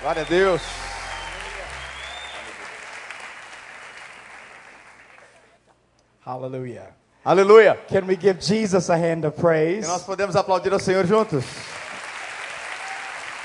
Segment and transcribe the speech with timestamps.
[0.00, 0.62] Glória a Deus.
[6.24, 6.94] Hallelujah.
[7.24, 7.76] Aleluia.
[7.88, 9.86] Can we give Jesus a hand of E praise?
[9.88, 11.44] nós podemos aplaudir ao Senhor juntos.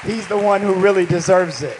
[0.06, 1.78] He's the one who really deserves it.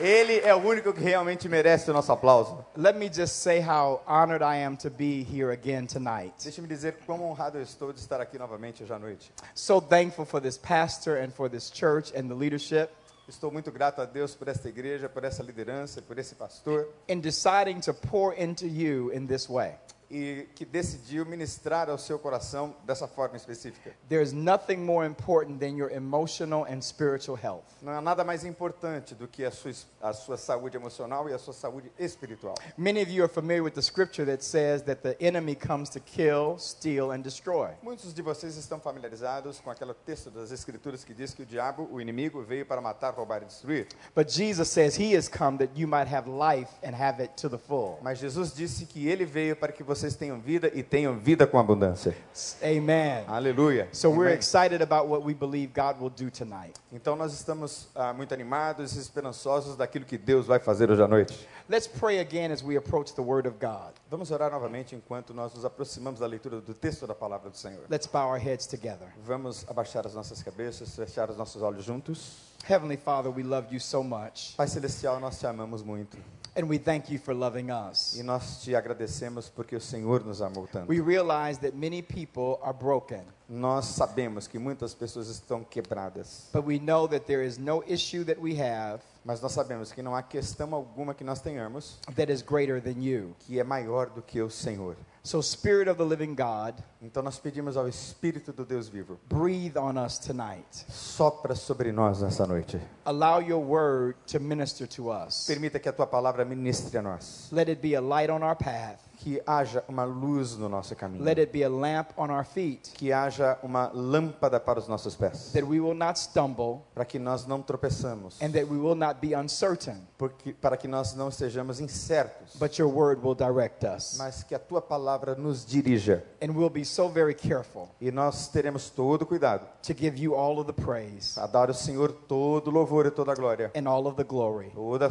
[0.00, 2.64] Ele é o único que realmente merece o nosso aplauso.
[2.76, 6.34] Let me just say how honored I am to be here again tonight.
[6.42, 9.32] Deixe-me dizer quão honrado eu estou de estar aqui novamente hoje à noite.
[9.54, 12.90] So thankful for this pastor and for this church and the leadership
[13.26, 17.20] Estou muito grato a Deus por esta igreja, por essa liderança, por esse pastor in
[17.20, 19.74] deciding to pour into you in this way.
[20.10, 23.92] E que decidiu ministrar ao seu coração dessa forma específica.
[24.08, 27.64] There's nothing more important than your emotional and spiritual health.
[27.82, 31.38] Não há nada mais importante do que a sua, a sua saúde emocional e a
[31.38, 32.54] sua saúde espiritual.
[32.76, 36.00] Many of you are familiar with the scripture that says that the enemy comes to
[36.00, 37.70] kill, steal, and destroy.
[37.82, 41.88] Muitos de vocês estão familiarizados com aquele texto das Escrituras que diz que o diabo,
[41.90, 43.88] o inimigo, veio para matar, roubar e destruir.
[44.14, 47.48] But Jesus says he has come that you might have life and have it to
[47.48, 47.98] the full.
[48.02, 51.58] Mas Jesus disse que ele veio para que vocês tenham vida e tenham vida com
[51.58, 52.16] abundância.
[52.60, 53.24] Amen.
[53.28, 53.88] Aleluia.
[53.92, 54.38] So we're Amém.
[54.38, 56.74] excited about what we believe God will do tonight.
[56.92, 61.06] Então nós estamos ah, muito animados e esperançosos daquilo que Deus vai fazer hoje à
[61.06, 61.48] noite.
[61.68, 63.94] Let's pray again as we approach the Word of God.
[64.10, 67.84] Vamos orar novamente enquanto nós nos aproximamos da leitura do texto da palavra do Senhor.
[67.88, 69.08] Let's bow our heads together.
[69.24, 72.52] Vamos abaixar as nossas cabeças, fechar os nossos olhos juntos.
[72.68, 76.16] Heavenly Father, we love you so much, Pai Celestial, nós te amamos muito
[76.56, 78.14] and we thank you for loving us.
[78.16, 80.88] e nós te agradecemos porque o Senhor nos amou tanto.
[80.88, 86.64] We realize that many people are broken, Nós sabemos que muitas pessoas estão quebradas, but
[86.64, 90.14] we know that there is no issue that we have mas nós sabemos que não
[90.14, 93.34] há questão alguma que nós tenhamos that is greater than you.
[93.40, 94.96] que é maior do que o Senhor.
[95.22, 99.78] So, Spirit of the living God, Então nós pedimos ao Espírito do Deus vivo, breathe
[99.78, 100.66] on us tonight.
[100.90, 102.78] sopra sobre nós nessa noite.
[103.06, 105.46] Allow your word to minister to us.
[105.46, 108.54] Permita que a tua palavra ministre a nós, Let it be a light on our
[108.56, 108.98] path.
[109.24, 112.92] Que haja uma luz no nosso caminho, Let it be a lamp on our feet,
[112.92, 117.18] que haja uma lâmpada para os nossos pés, that we will not stumble para que
[117.18, 121.30] nós não tropeçamos, and that we will not be uncertain, porque, para que nós não
[121.30, 124.18] estejamos incertos, but your word will direct us.
[124.18, 126.22] mas que a tua palavra nos dirija.
[126.42, 130.58] And we'll be so very careful E nós teremos todo cuidado to give you all
[130.58, 133.88] of the praise a dar ao Senhor todo o louvor e toda a glória, and
[133.88, 135.08] all of the glory toda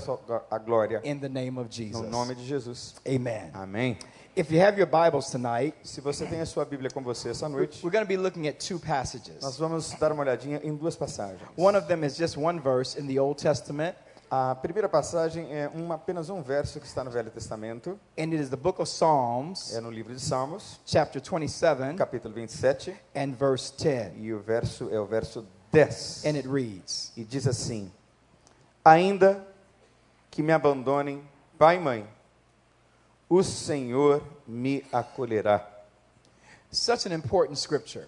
[0.52, 2.00] a glória, in the name of Jesus.
[2.00, 2.94] no nome de Jesus.
[3.07, 3.50] Amen.
[3.56, 3.97] Amém.
[4.36, 7.48] If you have your Bibles tonight, Se você tem a sua Bíblia com você essa
[7.48, 9.58] noite, we're going to be looking at two nós passages.
[9.58, 11.42] vamos dar uma olhadinha em duas passagens.
[11.56, 13.96] One of them is just one verse in the Old Testament,
[14.32, 18.38] A primeira passagem é um, apenas um verso que está no Velho Testamento, and it
[18.38, 23.34] is the book of Psalms, é no livro de Salmos, chapter 27 capítulo 27, and
[23.38, 24.14] verse 10.
[24.18, 26.26] e o verso é o verso 10.
[26.26, 27.92] And it reads, E diz assim:
[28.84, 29.46] Ainda
[30.32, 31.22] que me abandonem
[31.60, 32.08] pai e mãe,
[33.34, 35.68] o Senhor me acolherá.
[36.70, 38.08] such an important scripture.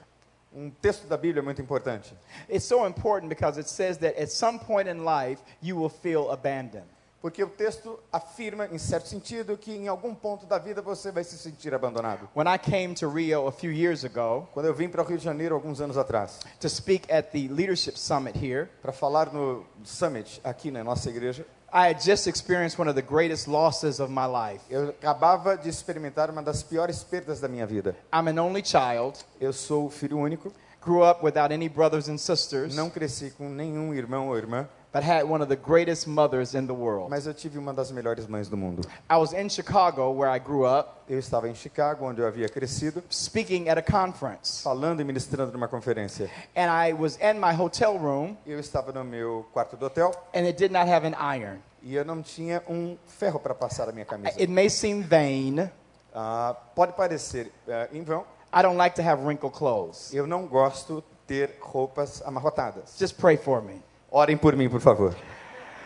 [0.54, 2.14] Um texto da Bíblia muito importante.
[2.48, 6.32] It's so important because it says that at some point in life you will feel
[6.32, 6.86] abandoned.
[7.22, 11.24] Porque o texto afirma, em certo sentido, que em algum ponto da vida você vai
[11.24, 12.30] se sentir abandonado.
[12.36, 15.18] When I came to Rio a few years ago Quando eu vim para o Rio
[15.18, 19.66] de Janeiro alguns anos atrás, to speak at the leadership summit here, para falar no
[19.84, 21.46] Summit aqui na nossa igreja,
[21.78, 24.62] I had just experienced one of the greatest losses of my life.
[24.70, 27.98] eu acabava de experimentar uma das piores perdas da minha vida.
[28.14, 32.74] I'm an only child, Eu sou filho único, grew up without any brothers and sisters,
[32.74, 36.66] não cresci com nenhum irmão ou irmã, but had one of the greatest mothers in
[36.68, 37.10] the world.
[37.10, 38.82] mas eu tive uma das melhores mães do mundo.
[39.10, 42.48] I was in Chicago where I grew up, Eu estava em Chicago, onde eu havia
[42.48, 46.30] crescido, speaking at a conference, falando e ministrando numa conferência.
[46.56, 50.46] and I was in my hotel room, Eu estava no meu quarto do hotel and
[50.46, 51.58] it did not have an iron.
[51.84, 54.40] e eu não tinha um ferro para passar a minha camisa.
[54.40, 55.70] It may seem vain.
[56.14, 58.24] Ah, pode parecer eh, em vão,
[58.58, 60.14] I don't like to have wrinkled clothes.
[60.14, 62.96] eu não gosto ter roupas amarrotadas.
[62.98, 63.82] Just pray for me.
[64.16, 65.14] Orem por mim, por favor.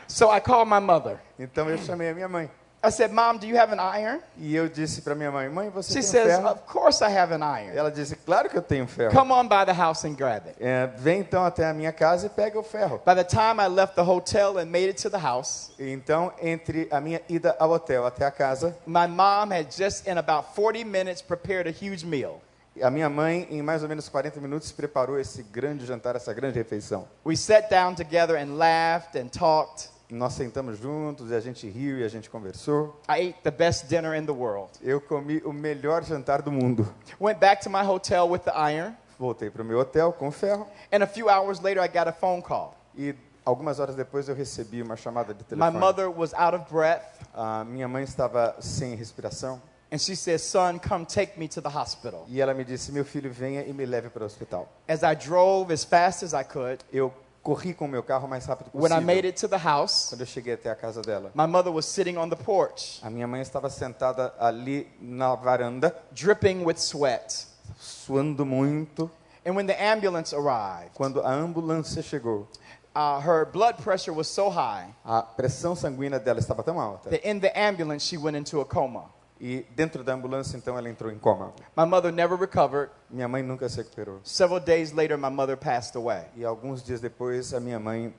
[0.07, 1.17] So I called my mother.
[1.39, 2.47] Então eu chamei a minha mãe
[2.81, 4.21] I said, Mom, do you have an iron?
[4.37, 6.47] e eu disse para minha mãe: Mãe, você She tem says, ferro?
[6.47, 7.75] Of course I have an iron.
[7.75, 9.11] Ela disse: Claro que eu tenho ferro.
[9.11, 10.55] Come on by the house and grab it.
[10.61, 13.01] É, vem então até a minha casa e pega o ferro.
[13.05, 16.87] By the time I left the hotel and made it to the house, Então, entre
[16.91, 20.85] a minha ida ao hotel até a casa, my mom had just in about 40
[20.85, 22.39] minutes prepared a huge meal.
[22.83, 26.57] A minha mãe, em mais ou menos 40 minutos, preparou esse grande jantar, essa grande
[26.57, 27.07] refeição.
[27.25, 29.89] We sat down together and laughed and talked.
[30.11, 32.99] Nós sentamos juntos e a gente riu e a gente conversou.
[33.07, 34.71] I ate the best dinner in the world.
[34.81, 36.91] Eu comi o melhor jantar do mundo.
[37.21, 40.31] Went back to my hotel with the iron, Voltei para o meu hotel com o
[40.31, 42.73] ferro and a few hours later I got a phone call.
[42.97, 43.13] e
[43.45, 45.77] algumas horas depois eu recebi uma chamada de My telefone.
[45.79, 47.03] mother was out of breath,
[47.33, 49.61] A minha mãe estava sem respiração
[49.91, 52.25] and she said, Son, come take me to the hospital.
[52.27, 54.67] e ela me disse: Meu filho, venha e me leve para o hospital.
[54.87, 58.29] As I drove as fast as I could, Eu corri com o meu carro o
[58.29, 59.29] mais rápido when I made possível.
[59.29, 62.17] it to the house, Quando eu cheguei até a casa dela, my mother was sitting
[62.17, 67.47] on the porch, a minha mãe estava sentada ali na varanda, dripping with sweat.
[67.79, 69.09] suando muito.
[69.45, 72.45] And when the ambulance arrived, Quando a ambulância chegou,
[72.93, 77.25] uh, her blood pressure was so high a pressão sanguínea dela estava tão alta that
[77.27, 79.05] in the ambulance she went into a coma.
[79.39, 81.53] E dentro da ambulância então ela entrou em coma.
[81.77, 82.91] My mother never recovered.
[83.09, 84.19] Minha mãe nunca se recuperou.
[84.23, 86.25] Several days later, my mother passed away.
[86.35, 88.13] E alguns dias depois a minha mãe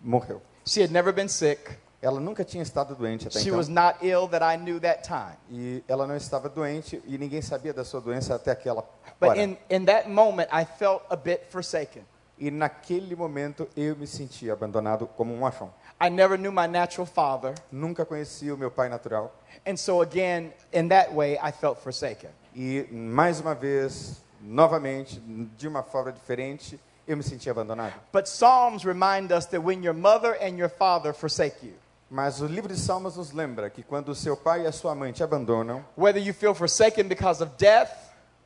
[0.00, 0.42] morreu.
[0.66, 1.78] She had never been sick.
[2.02, 3.58] Ela nunca tinha estado doente até She então.
[3.58, 5.36] was not ill that I knew that time.
[5.50, 8.82] E ela não estava doente e ninguém sabia da sua doença até aquela
[9.18, 9.42] But hora.
[9.42, 12.04] in, in that moment, I felt a bit forsaken.
[12.38, 15.72] E naquele momento eu me senti abandonado como um órfão.
[16.00, 17.54] I never knew my natural father.
[17.72, 19.32] Nunca conheci o meu pai natural.
[19.66, 22.30] And so, again, in that way, I felt forsaken.
[22.54, 25.20] E mais uma vez, novamente,
[25.56, 27.94] de uma forma diferente, eu me senti abandonado.
[28.12, 31.74] But Psalms remind us that when your mother and your father forsake you,
[32.08, 34.94] Mas o livro de Salmos nos lembra que quando o seu pai e a sua
[34.94, 37.90] mãe te abandonam, whether you feel forsaken because of death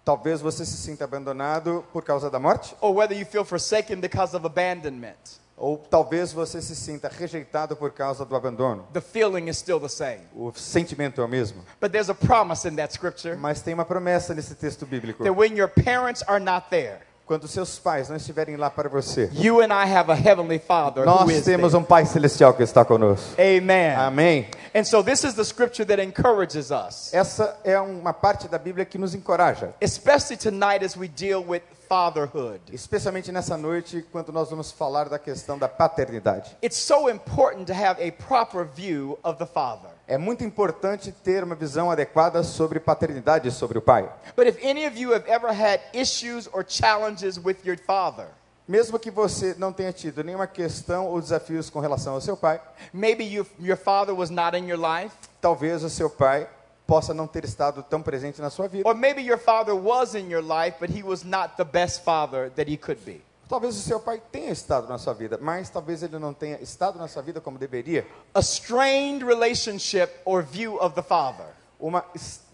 [0.04, 4.34] talvez você se sinta abandonado por causa da morte, or whether you feel forsaken because
[4.34, 8.86] of abandonment, ou talvez você se sinta rejeitado por causa do abandono.
[8.94, 10.20] the feeling is still the same.
[10.34, 11.62] O sentimento é o mesmo.
[11.80, 15.22] But there's a promise in that scripture Mas tem uma promessa nesse texto bíblico.
[15.22, 19.30] that when your parents are not there, Quando seus pais não estiverem lá para você,
[19.32, 22.84] you and I have a heavenly Father who nós temos um Pai Celestial que está
[22.84, 23.36] conosco.
[23.38, 23.94] Amen.
[23.94, 24.48] Amém.
[24.74, 28.84] And so this is the scripture that encourages us, Essa é uma parte da Bíblia
[28.84, 32.60] que nos encoraja, especially tonight as we deal with fatherhood.
[32.72, 36.56] especialmente nessa noite, quando nós vamos falar da questão da paternidade.
[36.62, 39.90] It's so important to have a proper view of the father.
[40.06, 44.08] É muito importante ter uma visão adequada sobre paternidade e sobre o pai.
[44.36, 48.28] But if any of you have ever had issues or challenges with your father,
[48.68, 52.60] Mesmo que você não tenha tido nenhuma questão ou desafios com relação ao seu pai,
[52.92, 56.46] maybe you, your father was not in your life, talvez o seu pai
[56.90, 58.88] possa não ter estado tão presente na sua vida.
[58.88, 62.50] or maybe your father was in your life, but he was not the best father
[62.56, 63.22] that he could be.
[63.48, 66.98] Talvez o seu pai tenha estado na sua vida, mas talvez ele não tenha estado
[66.98, 68.04] na sua vida como deveria.
[68.34, 71.46] A strained relationship or view of the father
[71.78, 72.04] Uma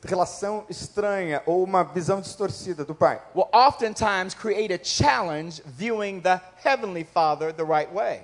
[0.05, 6.39] relação estranha ou uma visão distorcida do pai will oftentimes create a challenge viewing the
[6.63, 8.21] heavenly father the right way.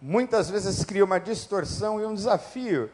[0.00, 2.90] muitas vezes cria uma distorção e um desafio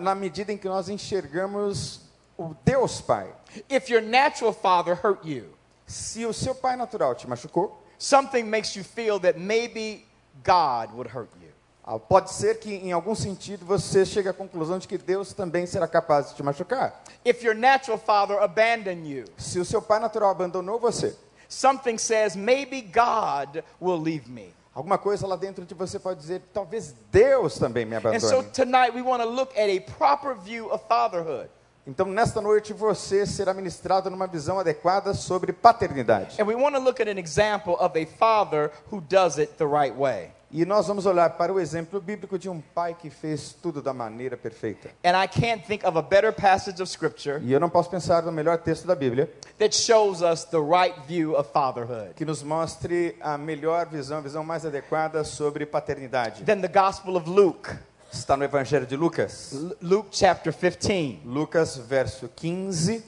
[0.00, 2.00] na medida em que nós enxergamos
[2.38, 3.32] o Deus Pai.
[3.70, 5.46] If your natural father hurt you,
[5.86, 10.06] Se o seu pai natural te machucou, something makes you feel that maybe
[10.42, 11.50] God would hurt you.
[11.84, 15.66] ah, pode ser que em algum sentido você chegue à conclusão de que Deus também
[15.66, 17.02] será capaz de te machucar.
[17.24, 21.14] If your natural father abandoned you, Se o seu pai natural abandonou você,
[21.48, 24.54] something says maybe God will leave me.
[24.74, 28.50] Alguma coisa lá dentro de você pode dizer, talvez Deus também me And so abandone.
[28.52, 31.48] tonight we want to look at a proper view of fatherhood.
[31.86, 36.40] Então, nesta noite, você será ministrado numa visão adequada sobre paternidade.
[36.40, 39.66] And we want to look at an example of a father who does it the
[39.66, 40.30] right way.
[40.56, 43.92] E nós vamos olhar para o exemplo bíblico de um pai que fez tudo da
[43.92, 44.88] maneira perfeita.
[45.04, 48.22] And I can't think of a better passage of scripture E eu não posso pensar
[48.22, 52.44] no melhor texto da Bíblia that shows us the right view of fatherhood que nos
[52.44, 56.44] mostre a melhor visão, a visão mais adequada sobre paternidade.
[56.44, 57.68] than the Gospel of Luke.
[58.12, 59.50] Está no Evangelho de Lucas.
[59.82, 63.02] Luke chapter 15, Lucas, verso 15,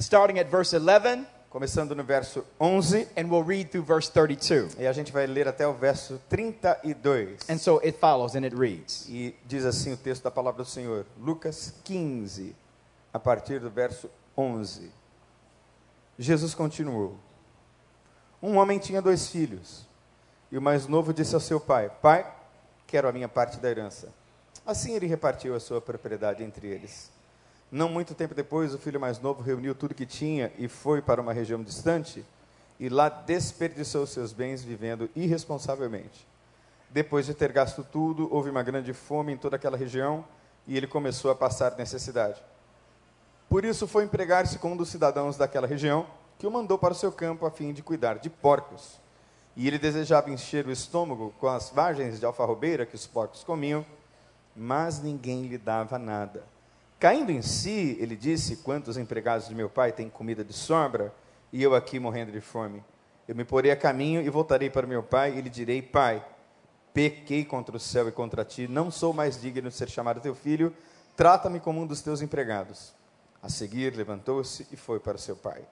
[0.00, 4.76] starting at verse 11, começando no verso 11, and we'll read through verse 32.
[4.78, 7.48] e a gente vai ler até o verso 32.
[7.48, 10.68] And so it follows and it reads E diz assim o texto da palavra do
[10.68, 12.54] Senhor, Lucas 15,
[13.12, 14.90] a partir do verso 11.
[16.18, 17.16] Jesus continuou:
[18.42, 19.86] Um homem tinha dois filhos,
[20.52, 22.30] e o mais novo disse ao seu pai: Pai,
[22.86, 24.12] quero a minha parte da herança.
[24.66, 27.10] Assim ele repartiu a sua propriedade entre eles.
[27.70, 31.20] Não muito tempo depois, o filho mais novo reuniu tudo que tinha e foi para
[31.20, 32.24] uma região distante,
[32.80, 36.26] e lá desperdiçou seus bens vivendo irresponsavelmente.
[36.90, 40.24] Depois de ter gasto tudo, houve uma grande fome em toda aquela região
[40.66, 42.42] e ele começou a passar necessidade.
[43.48, 46.06] Por isso foi empregar-se com um dos cidadãos daquela região,
[46.38, 48.98] que o mandou para o seu campo a fim de cuidar de porcos.
[49.56, 53.84] E ele desejava encher o estômago com as vagens de alfarrobeira que os porcos comiam,
[54.54, 56.44] mas ninguém lhe dava nada.
[56.98, 61.14] Caindo em si, ele disse: Quantos empregados de meu pai têm comida de sobra
[61.52, 62.82] e eu aqui morrendo de fome?
[63.26, 66.24] Eu me porei a caminho e voltarei para meu pai e lhe direi: Pai,
[66.98, 70.34] Pequei contra o céu e contra ti, não sou mais digno de ser chamado teu
[70.34, 70.74] filho,
[71.16, 72.92] trata-me como um dos teus empregados.
[73.40, 75.62] A seguir, levantou-se e foi para seu pai.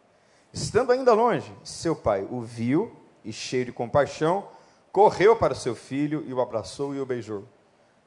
[0.52, 4.46] Estando ainda longe, seu pai o viu e, cheio de compaixão,
[4.92, 7.44] correu para seu filho e o abraçou e o beijou.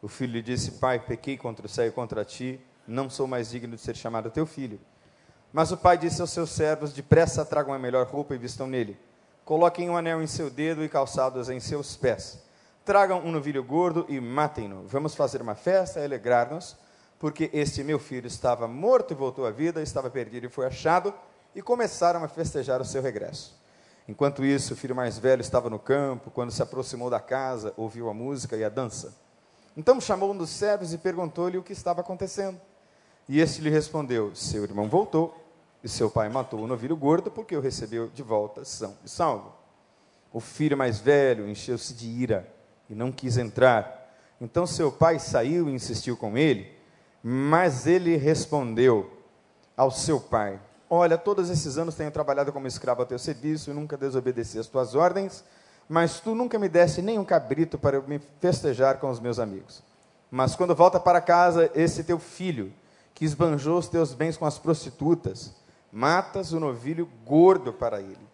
[0.01, 2.57] O filho lhe disse: Pai, pequei contra o céu e contra ti,
[2.89, 4.79] não sou mais digno de ser chamado teu filho.
[5.53, 8.97] Mas o pai disse aos seus servos: Depressa tragam a melhor roupa e vistam nele.
[9.45, 12.43] Coloquem um anel em seu dedo e calçados em seus pés.
[12.85, 14.87] Tragam um novilho gordo e matem-no.
[14.87, 16.75] Vamos fazer uma festa e alegrar-nos,
[17.17, 21.13] porque este meu filho estava morto e voltou à vida, estava perdido e foi achado,
[21.55, 23.59] e começaram a festejar o seu regresso.
[24.07, 28.09] Enquanto isso, o filho mais velho estava no campo, quando se aproximou da casa, ouviu
[28.09, 29.15] a música e a dança.
[29.77, 32.59] Então chamou um dos servos e perguntou-lhe o que estava acontecendo.
[33.29, 35.39] E este lhe respondeu: Seu irmão voltou,
[35.83, 39.53] e seu pai matou o novilho gordo, porque o recebeu de volta são e salvo.
[40.33, 42.51] O filho mais velho encheu-se de ira
[42.89, 44.11] e não quis entrar.
[44.41, 46.71] Então seu pai saiu e insistiu com ele,
[47.21, 49.07] mas ele respondeu
[49.77, 50.59] ao seu pai:
[50.89, 54.65] Olha, todos esses anos tenho trabalhado como escravo a teu serviço e nunca desobedeci às
[54.65, 55.43] tuas ordens,
[55.87, 59.83] mas tu nunca me deste nenhum cabrito para me festejar com os meus amigos.
[60.31, 62.73] Mas quando volta para casa, esse teu filho,
[63.13, 65.53] que esbanjou os teus bens com as prostitutas,
[65.91, 68.27] matas o novilho gordo para ele.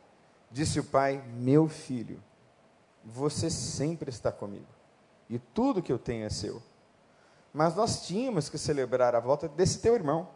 [0.52, 2.22] Disse o pai: Meu filho,
[3.04, 4.68] você sempre está comigo,
[5.30, 6.62] e tudo que eu tenho é seu.
[7.54, 10.28] Mas nós tínhamos que celebrar a volta desse teu irmão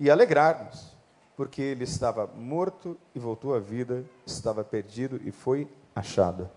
[0.00, 0.96] e alegrar-nos,
[1.36, 6.50] porque ele estava morto e voltou à vida, estava perdido e foi achado.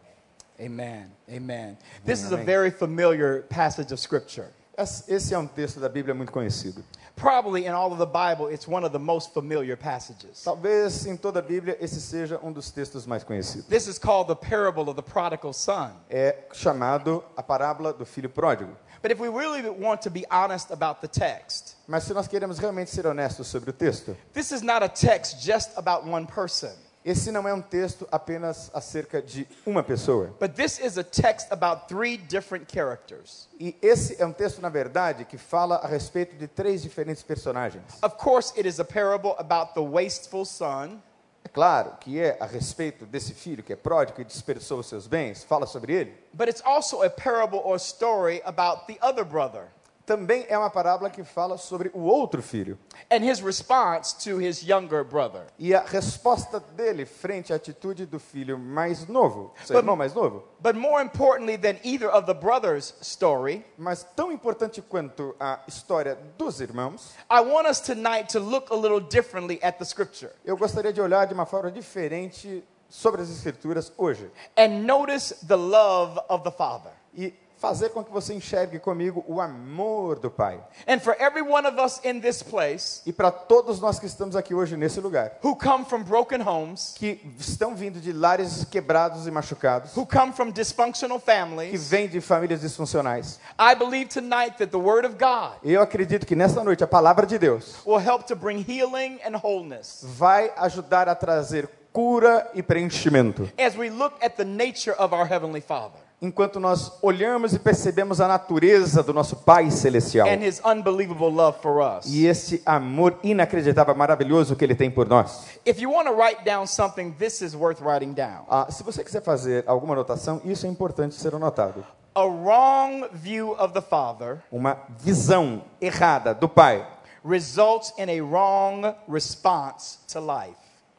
[0.60, 1.12] Amen.
[1.30, 1.78] Amen.
[2.04, 4.50] This is a very familiar passage of Scripture.
[4.78, 6.84] Esse é um texto da Bíblia muito conhecido.
[7.16, 10.44] Probably in all of the Bible, it's one of the most familiar passages.
[10.44, 13.66] Talvez em toda a Bíblia esse seja um dos textos mais conhecidos.
[13.66, 15.94] This is called the parable of the prodigal son.
[16.12, 18.78] É chamado a parábola do filho pródigo.
[19.02, 22.60] But if we really want to be honest about the text, Mas se nós queremos
[22.60, 26.70] realmente ser honestos sobre o texto, this is not a text just about one person,
[27.10, 30.36] esse não é um texto apenas acerca de uma pessoa.
[30.40, 33.48] but this is a text about three different characters.
[33.60, 37.84] E esse é um texto, na verdade, que fala a respeito de três diferentes personagens.
[38.04, 41.00] Of course, it is a parable about the wasteful son,
[41.46, 45.08] É claro que é a respeito desse filho que é pródigo e dispersou os seus
[45.08, 46.14] bens, fala sobre ele.
[46.34, 49.70] but it's also a parable or story about the other brother
[50.08, 52.80] Também é uma parábola que fala sobre o outro filho.
[53.12, 55.48] and his response to his younger brother.
[55.60, 60.14] E a resposta dele frente à atitude do filho mais novo, seu But- irmão mais
[60.14, 60.44] novo.
[60.62, 66.18] But more importantly than either of the brothers' story, Mas tão importante quanto a história
[66.38, 70.56] dos irmãos, I want us tonight to look a little differently at the scripture eu
[70.56, 76.18] gostaria de olhar de uma forma diferente sobre as escrituras hoje and notice the love
[76.30, 76.94] of the Father.
[77.14, 80.60] e fazer com que você enxergue comigo o amor do Pai.
[80.88, 84.36] And for every one of us in this place E para todos nós que estamos
[84.36, 89.28] aqui hoje nesse lugar, who come from broken homes, que estão vindo de lares quebrados
[89.28, 94.58] e machucados, who come from dysfunctional que families, vêm de famílias disfuncionais, I believe tonight
[94.58, 98.00] that the Word of God eu acredito que nesta noite a palavra de Deus will
[98.00, 103.50] help to bring healing and wholeness vai ajudar a trazer cura e preenchimento.
[103.58, 108.20] as we look at the nature of our Heavenly Father Enquanto nós olhamos e percebemos
[108.20, 112.06] a natureza do nosso Pai celestial and His unbelievable love for us.
[112.08, 115.46] e esse amor inacreditável, maravilhoso que Ele tem por nós.
[115.64, 118.46] If you want to write down something, this is worth writing down.
[118.50, 121.86] Ah, se você quiser fazer alguma anotação, isso é importante ser anotado.
[122.16, 126.84] A wrong view of the Father Uma visão errada do Pai
[127.24, 130.56] results in a wrong response to life.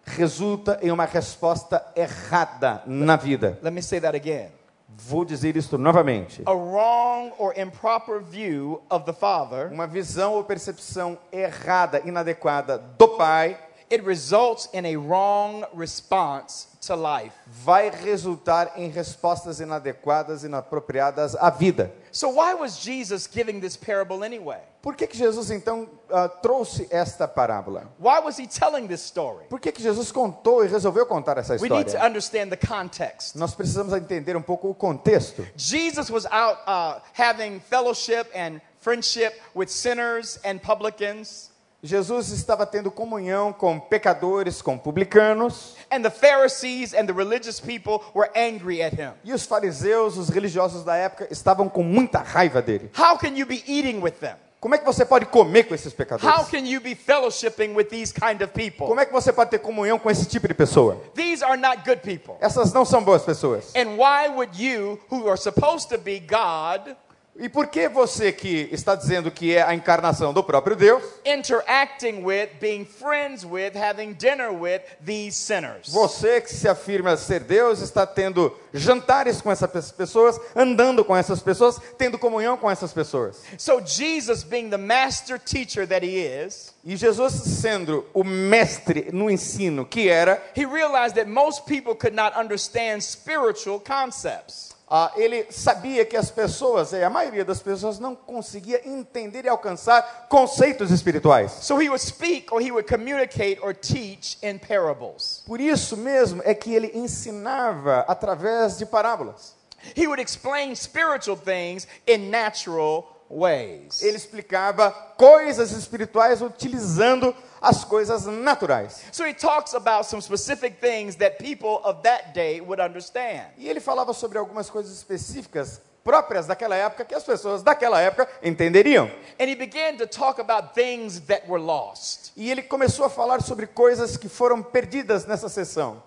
[0.06, 3.58] resulta em uma resposta errada na vida.
[3.62, 4.50] Let me say that again.
[5.00, 6.42] Vou dizer isto novamente.
[6.44, 13.08] A wrong or improper view of the Father, Uma visão ou percepção errada, inadequada do
[13.08, 13.56] Pai
[13.90, 17.32] it results in a wrong response to life.
[17.46, 21.92] vai resultar em respostas inadequadas, inapropriadas à vida.
[22.12, 24.60] So why was Jesus giving this parable anyway?
[24.80, 27.88] Por que, que Jesus então ah, trouxe esta parábola?
[27.98, 29.44] Why was he telling this story?
[29.48, 32.06] Por que, que Jesus contou e resolveu contar essa We need to história?
[32.06, 33.36] understand the context.
[33.36, 35.46] Nós precisamos entender um pouco o contexto.
[35.56, 41.47] Jesus was out uh, having fellowship and friendship with sinners and publicans.
[41.82, 48.00] Jesus estava tendo comunhão com pecadores, com publicanos, And the Pharisees and the religious people
[48.14, 49.12] were angry at him.
[49.24, 52.90] e os fariseus, os religiosos da época, estavam com muita raiva dele.
[52.98, 54.34] How can you be eating with them?
[54.60, 56.48] Como é que você pode comer com esses How pecadores?
[56.50, 58.88] can you be fellowshipping with these kind of people?
[58.88, 61.00] Como é que você pode ter comunhão com esse tipo de pessoa?
[61.14, 62.34] These are not good people.
[62.40, 63.72] Essas não são boas pessoas.
[63.76, 66.96] And why would you, who are supposed to be God,
[67.40, 72.24] E por que você que está dizendo que é a encarnação do próprio Deus, interacting
[72.24, 75.88] with, being friends with, having dinner with these sinners?
[75.88, 81.40] você que se afirma ser Deus, está tendo jantares com essas pessoas, andando com essas
[81.40, 83.40] pessoas, tendo comunhão com essas pessoas?
[83.56, 89.30] So Jesus, being the master teacher that he is, E Jesus sendo o mestre no
[89.30, 94.77] ensino que era, he realized that most people could not understand spiritual concepts.
[94.90, 99.48] Ah, ele sabia que as pessoas, e a maioria das pessoas, não conseguia entender e
[99.48, 101.52] alcançar conceitos espirituais.
[101.60, 105.42] So he would speak or he would communicate or teach in parables.
[105.46, 109.56] Por isso mesmo é que ele ensinava através de parábolas.
[109.94, 114.02] He would explain spiritual things in natural ways.
[114.02, 119.02] Ele explicava coisas espirituais utilizando as coisas naturais.
[119.12, 123.46] So he talks about some specific things that people of that day would understand.
[123.56, 128.28] E ele falava sobre algumas coisas específicas próprias daquela época que as pessoas daquela época
[128.42, 129.10] entenderiam.
[129.38, 132.32] And he began to talk about things that were lost.
[132.36, 136.02] E ele começou a falar sobre coisas que foram perdidas nessa sessão.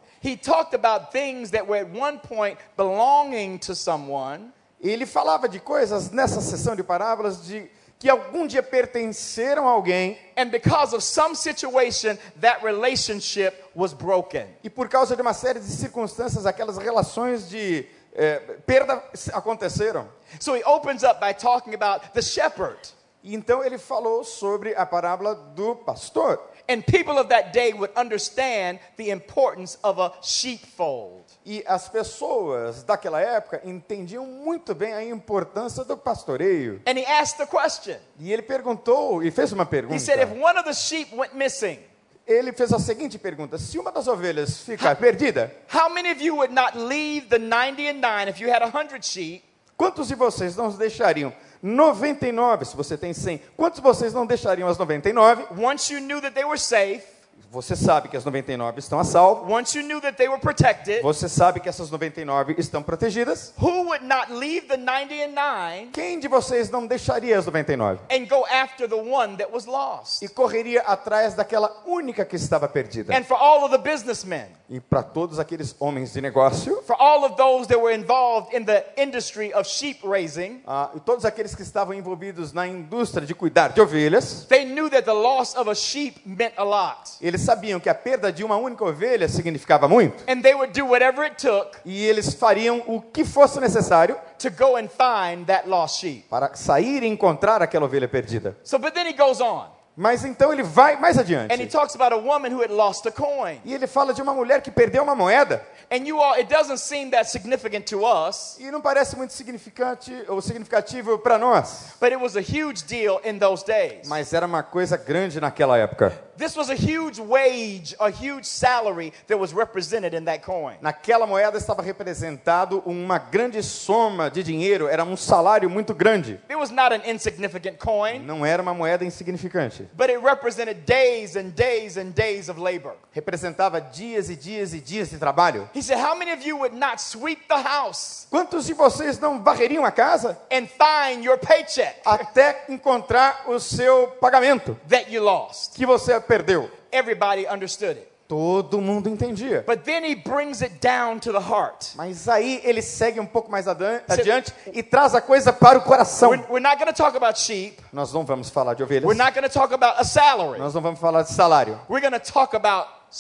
[4.80, 7.70] Ele falava de coisas nessa sessão de parábolas de
[8.02, 14.48] que algum dia pertenceram a alguém and because of some situation, that relationship was broken.
[14.64, 19.04] e por causa de uma série de circunstâncias aquelas relações de eh, perda
[19.34, 20.10] aconteceram.
[20.40, 22.80] So he opens up by talking about the shepherd.
[23.24, 26.40] E então ele falou sobre a parábola do pastor.
[26.68, 31.31] And people of that day would understand the importance of a sheepfold.
[31.52, 36.82] E as pessoas daquela época entendiam muito bem a importância do pastoreio.
[36.88, 37.98] And he asked the question.
[38.18, 39.94] E ele perguntou, e fez uma pergunta.
[39.94, 41.78] He said, if one of the sheep went missing,
[42.26, 46.38] Ele fez a seguinte pergunta: se uma das ovelhas ficar perdida, how many of you
[46.38, 49.44] would not leave the 90 and 9 if you had 100 sheep
[49.76, 54.70] quantos de vocês não deixariam 99, se você tem 100, quantos de vocês não deixariam
[54.70, 55.48] as 99?
[55.58, 57.04] once you knew that they were safe,
[57.52, 59.52] Você sabe que as 99 estão a salvo.
[59.54, 61.02] once you knew that they were protected?
[61.02, 63.54] Você sabe que essas 99 estão protegidas.
[63.62, 68.00] Who would not leave the 90 and 9 Quem de vocês não deixaria as 99?
[68.10, 70.24] and go after the one that was lost?
[70.24, 73.14] E correria atrás daquela única que estava perdida.
[73.14, 77.26] And for all of the businessmen, E para todos aqueles homens de negócio, for all
[77.26, 81.54] of those that were involved in the industry of sheep raising, ah, e todos aqueles
[81.54, 85.70] que estavam envolvidos na indústria de cuidar de ovelhas, they knew that the loss of
[85.70, 87.18] a sheep meant a lot.
[87.20, 90.24] eles sabiam que a perda de uma única ovelha significava muito.
[90.30, 94.50] And they would do whatever it took E eles fariam o que fosse necessário to
[94.52, 96.26] go and find that lost sheep.
[96.30, 98.56] para sair e encontrar aquela ovelha perdida.
[98.64, 101.68] So, but then he goes on Mas então ele vai mais and he adiante.
[101.68, 103.60] talks about a woman who had lost a coin.
[103.66, 105.62] E ele fala de uma mulher que perdeu uma moeda.
[105.92, 110.12] And you all, it doesn't seem that significant to us, E não parece muito significante
[110.30, 111.94] ou significativo para nós.
[112.00, 114.08] but it was a huge deal in those days.
[114.08, 116.14] Mas era uma coisa grande naquela época.
[116.38, 120.76] This was a huge wage, a huge salary that was represented in that coin.
[120.82, 126.40] Naquela moeda estava representado uma grande soma de dinheiro, era um salário muito grande.
[126.50, 129.81] It was not an insignificant coin, Não era uma moeda insignificante.
[129.96, 132.94] But it represented days and days and days of labor.
[133.16, 135.70] Representava dias e dias e dias de trabalho.
[135.74, 139.42] He said, How many of you would not sweep the house Quantos de vocês não
[139.44, 145.76] varreriam a casa and find your paycheck até encontrar o seu pagamento that you lost?
[145.76, 146.70] que você perdeu?
[146.92, 148.11] Everybody understood it.
[148.32, 149.62] Todo mundo entendia.
[149.68, 151.92] But then he brings it down to the heart.
[151.96, 156.30] Mas aí ele segue um pouco mais adiante e traz a coisa para o coração.
[156.30, 157.76] We're, we're not going to talk about sheep.
[157.92, 159.04] Nós não vamos falar de ovelhas.
[159.04, 160.60] We're not going to talk about a salary.
[160.60, 161.78] Nós não vamos falar de salário.
[161.90, 163.18] We're going to talk about Nós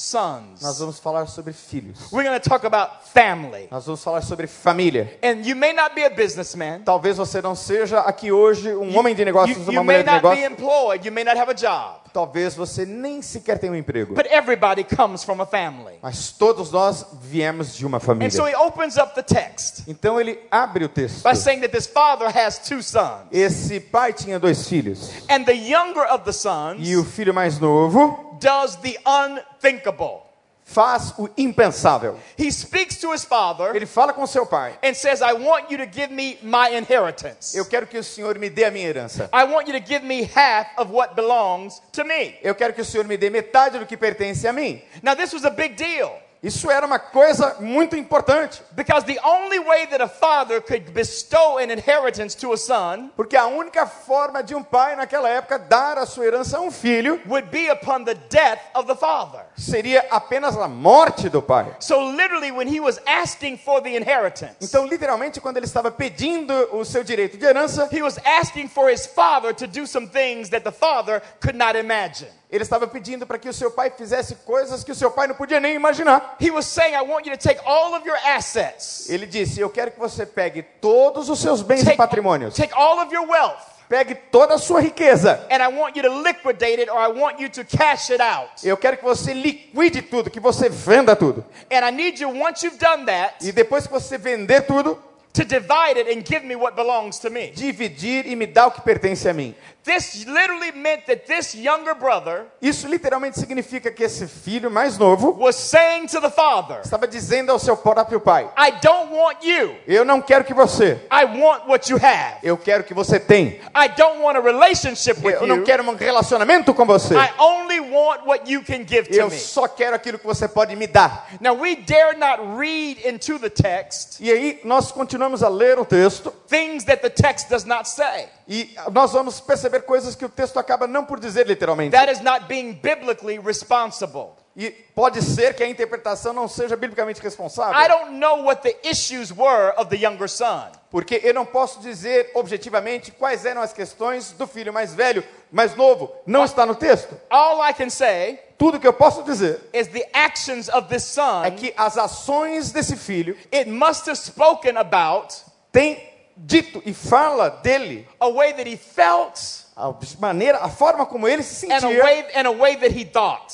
[0.61, 0.79] sons.
[0.79, 1.99] vamos falar sobre filhos.
[2.13, 3.67] We're going to talk about family.
[3.69, 5.19] Nós vamos falar sobre família.
[5.21, 6.79] And you may not be a businessman.
[6.85, 10.03] Talvez você não seja aqui hoje um homem de negócios, You, uma you may mulher
[10.05, 10.51] de not be negócios.
[10.59, 11.05] employed.
[11.05, 11.99] You may not have a job.
[12.13, 14.13] Talvez você nem sequer tenha um emprego.
[14.15, 15.99] But everybody comes from a family.
[16.01, 18.49] Mas todos nós viemos de uma And so família.
[18.49, 21.23] he opens up the text Então ele abre o texto.
[21.23, 23.27] by saying that this father has two sons.
[23.29, 25.11] Esse pai tinha dois filhos.
[25.29, 30.31] And the younger of the sons E o filho mais novo does the unthinkable.
[30.71, 32.17] faz o impensável.
[32.37, 35.77] He speaks to his father Ele fala com seu pai: and says, I want you
[35.77, 37.55] to give me my inheritance.
[37.55, 39.29] Eu quero que o senhor me dê a minha herança.
[39.33, 42.35] I want you to give me half of what belongs to me.
[42.41, 44.81] Eu quero que o senhor me dê metade do que pertence a mim.
[45.03, 46.11] Now, this was a big deal.
[46.43, 51.59] Isso era uma coisa muito importante, Because the only way that a father could bestow
[51.59, 55.99] an inheritance to a son porque a única forma de um pai naquela época dar
[55.99, 59.41] a sua herança a um filho would be upon the death of the father.
[59.55, 61.75] seria apenas a morte do pai.
[61.79, 66.53] So, literally, when he was asking for the inheritance, Então, literalmente, quando ele estava pedindo
[66.75, 70.49] o seu direito de herança, he was asking for his father to do some things
[70.49, 72.29] that the father could not imagine.
[72.51, 75.35] Ele estava pedindo para que o seu pai fizesse coisas que o seu pai não
[75.35, 76.35] podia nem imaginar.
[76.41, 79.69] He was saying, I want you to take all of your assets, Ele disse: Eu
[79.69, 83.25] quero que você pegue todos os seus bens e take, patrimônios, take all of your
[83.27, 85.45] wealth, pegue toda a sua riqueza.
[85.49, 88.49] and I want you to liquidate it or I want you to cash it out.
[88.63, 91.45] Eu quero que você liquide tudo, que você venda tudo.
[91.71, 94.97] And I need you, once you've done that, E depois que você vender tudo,
[95.33, 97.51] to divide it and give me what belongs to me.
[97.51, 99.55] dividir e me dar o que pertence a mim.
[99.83, 105.35] This literally meant that this younger brother Isso literalmente significa que esse filho mais novo
[105.39, 109.75] was saying to the father, estava dizendo ao seu próprio pai: I don't want you.
[109.87, 112.37] Eu não quero que você, I want what you have.
[112.43, 113.53] eu quero que você tenha.
[113.75, 115.63] I don't want a relationship with Eu não you.
[115.63, 117.15] quero um relacionamento com você.
[117.15, 119.39] I only want what you can give to Eu me.
[119.39, 121.27] só quero aquilo que você pode me dar.
[121.39, 125.85] Now, we dare not read into the text E aí nós continuamos a ler o
[125.85, 128.27] texto things that the text does not say.
[128.47, 131.91] e nós vamos perceber coisas que o texto acaba não por dizer literalmente.
[131.91, 134.41] That is not being biblically responsible.
[134.55, 137.79] E pode ser que a interpretação não seja biblicamente responsável.
[137.79, 140.69] I don't know what the issues were of the younger son.
[140.89, 145.73] Porque eu não posso dizer objetivamente quais eram as questões do filho mais velho, mais
[145.75, 146.11] novo.
[146.25, 147.15] Não está no texto.
[147.29, 151.43] All I can say Tudo que eu posso dizer is the actions of this son,
[151.43, 155.33] é que as ações desse filho it must have spoken about
[155.71, 155.97] têm
[156.37, 161.41] dito e fala dele a way that he felt a maneira, a forma como ele
[161.41, 162.25] se sentia way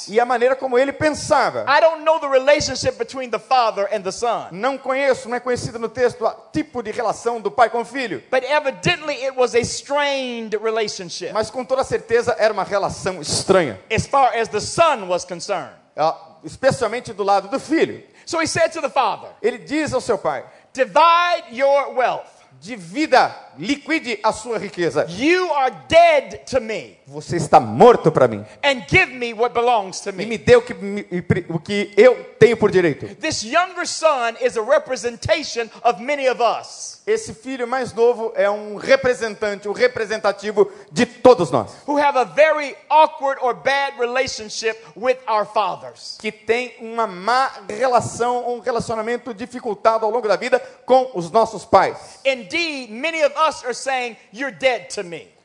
[0.08, 1.66] e a maneira como ele pensava.
[1.68, 5.40] I don't know the relationship between the father and the son, Não conheço, não é
[5.40, 9.38] conhecido no texto o tipo de relação do pai com o filho, but evidently it
[9.38, 14.48] was a strained relationship mas com toda certeza era uma relação estranha, as far as
[14.48, 15.74] the son was concerned.
[15.96, 18.04] ah, especialmente do lado do filho.
[18.26, 22.28] So he said to the father, Ele diz ao seu pai: Divide your wealth.
[22.62, 25.06] Divida, liquide a sua riqueza.
[25.10, 28.44] You are dead to me, Você está morto para mim.
[28.64, 30.26] and give me what belongs to E me.
[30.26, 31.06] me dê o que, me-
[31.50, 33.08] o que eu tenho por direito.
[33.16, 38.50] This younger son is a representation of many of us Esse filho mais novo é
[38.50, 41.72] um representante, um representativo de todos nós.
[41.88, 46.18] who have a very awkward or bad relationship with our fathers.
[46.20, 51.64] Que tem uma má relação, um relacionamento dificultado ao longo da vida com os nossos
[51.64, 52.20] pais.
[52.26, 55.37] Indeed, many of us are saying, You're dead to me.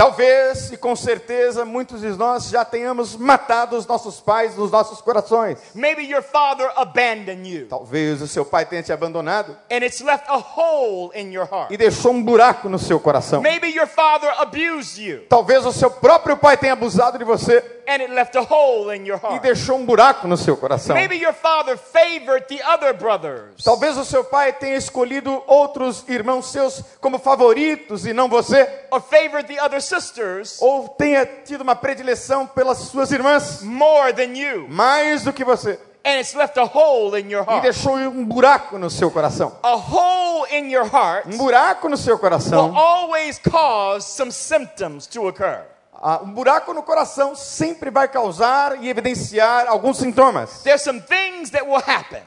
[0.00, 5.02] Talvez e com certeza muitos de nós já tenhamos matado os nossos pais nos nossos
[5.02, 5.58] corações.
[5.74, 10.24] Maybe your father abandoned you, Talvez o seu pai tenha te abandonado and it's left
[10.26, 11.70] a hole in your heart.
[11.70, 13.42] e deixou um buraco no seu coração.
[13.42, 17.60] Maybe your father abused you, Talvez o seu próprio pai tenha abusado de você
[17.90, 19.42] and it left a hole in your e heart.
[19.42, 20.94] deixou um buraco no seu coração.
[20.94, 23.64] Maybe your father favored the other brothers.
[23.64, 29.00] Talvez o seu pai tenha escolhido outros irmãos seus como favoritos e não você, or
[29.00, 34.68] favored the other sisters ou tenha tido uma predileção pelas suas irmãs more than you,
[34.68, 37.62] mais do que você and it's left a hole in your e heart.
[37.62, 39.58] deixou um buraco no seu coração.
[39.62, 45.06] A hole in your heart Um buraco no seu will coração, always cause some symptoms
[45.08, 45.64] to occur.
[46.02, 50.64] Ah, um buraco no coração sempre vai causar e evidenciar alguns sintomas.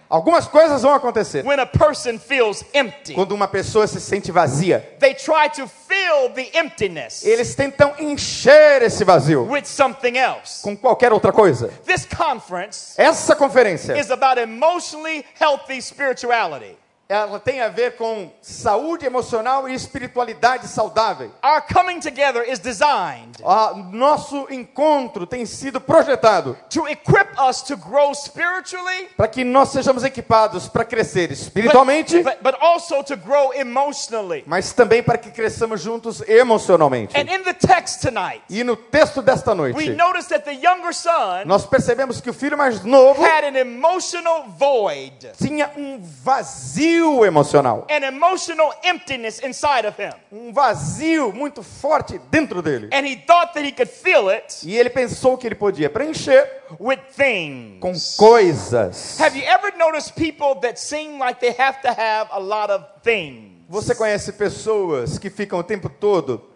[0.07, 3.15] Algumas coisas vão acontecer when a person feels empty.
[3.15, 4.95] quando uma pessoa se sente vazia.
[4.99, 10.61] They try to fill the emptiness Eles tentam encher esse vazio with something else.
[10.61, 11.69] com qualquer outra coisa.
[11.85, 16.77] This conference Essa conferência is about emotionally healthy spirituality.
[17.13, 21.31] Ela tem a ver com saúde emocional e espiritualidade saudável.
[21.43, 27.77] Our coming together is designed Ah, nosso encontro tem sido projetado to equip us to
[27.77, 33.53] grow spiritually, para que nós sejamos equipados para crescer espiritualmente, but, but also to grow
[33.53, 34.43] emotionally.
[34.47, 37.15] mas também para que cresçamos juntos emocionalmente.
[37.15, 40.93] And in the text tonight, E no texto desta we noite, notice that the younger
[40.93, 47.02] son nós percebemos que o filho mais novo had an emotional void, tinha um vazio
[47.25, 50.11] emocional, an emotional emptiness inside of him.
[50.31, 52.89] um vazio muito forte dentro dele.
[52.93, 56.47] And he thought that he could fill it E ele pensou que ele podia preencher
[56.79, 57.79] with things.
[57.79, 59.19] com coisas.
[59.19, 62.83] Have you ever noticed people that seem like they have to have a lot of
[63.03, 63.51] things?
[63.69, 66.49] Você conhece pessoas que ficam o tempo todo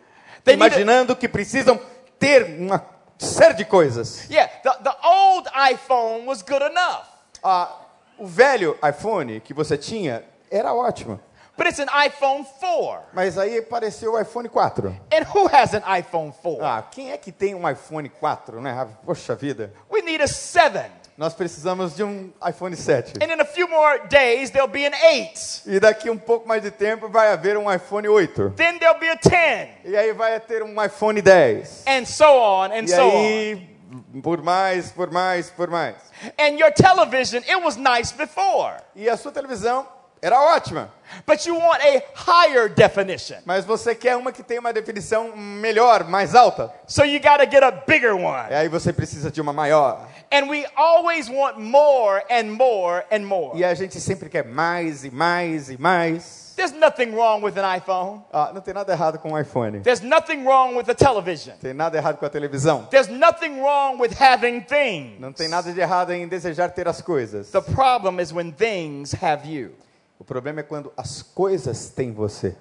[0.43, 1.79] They need a- imaginando que precisam
[2.19, 2.83] ter uma
[3.17, 4.29] série de coisas.
[4.29, 7.05] Yeah, the, the old iPhone was good enough.
[7.43, 7.83] Ah,
[8.19, 11.19] O velho iPhone que você tinha era ótimo.
[11.57, 12.99] But it's an iPhone 4.
[13.13, 14.89] Mas aí apareceu o iPhone 4.
[15.11, 16.63] And who has an iPhone 4?
[16.63, 18.71] Ah, quem é que tem um iPhone 4, né?
[18.79, 19.73] Ah, Poxa vida.
[19.91, 20.91] We need a 7.
[21.17, 23.13] Nós precisamos de um iPhone 7.
[23.23, 25.63] And in a few more days, there'll be an 8.
[25.65, 28.51] E daqui um pouco mais de tempo vai haver um iPhone 8.
[28.55, 29.69] Then there'll be a 10.
[29.85, 31.85] E aí vai ter um iPhone 10.
[31.87, 33.09] And so on and E so on.
[33.25, 33.77] aí,
[34.21, 35.95] por mais, por mais, por mais.
[36.39, 38.75] And your television, it was nice before.
[38.95, 39.87] E a sua televisão
[40.21, 40.91] era ótima.
[41.25, 43.37] But you want a higher definition.
[43.45, 46.71] Mas você quer uma que tenha uma definição melhor, mais alta.
[46.85, 48.49] So you got to get a bigger one.
[48.49, 50.07] E aí você precisa de uma maior.
[50.31, 53.57] And we always want more and more and more.
[53.57, 56.47] E a gente sempre quer mais e mais e mais.
[56.57, 58.23] There's nothing wrong with an iPhone.
[58.33, 59.79] Ah, não tem nada errado com o iPhone.
[59.81, 61.53] There's nothing wrong with a television.
[61.61, 62.87] Tem nada errado com a televisão.
[62.89, 65.19] There's nothing wrong with having things.
[65.19, 67.51] Não tem nada de errado em desejar ter as coisas.
[67.51, 69.75] The problem is when things have you.
[70.19, 72.55] O problema é quando as coisas têm você.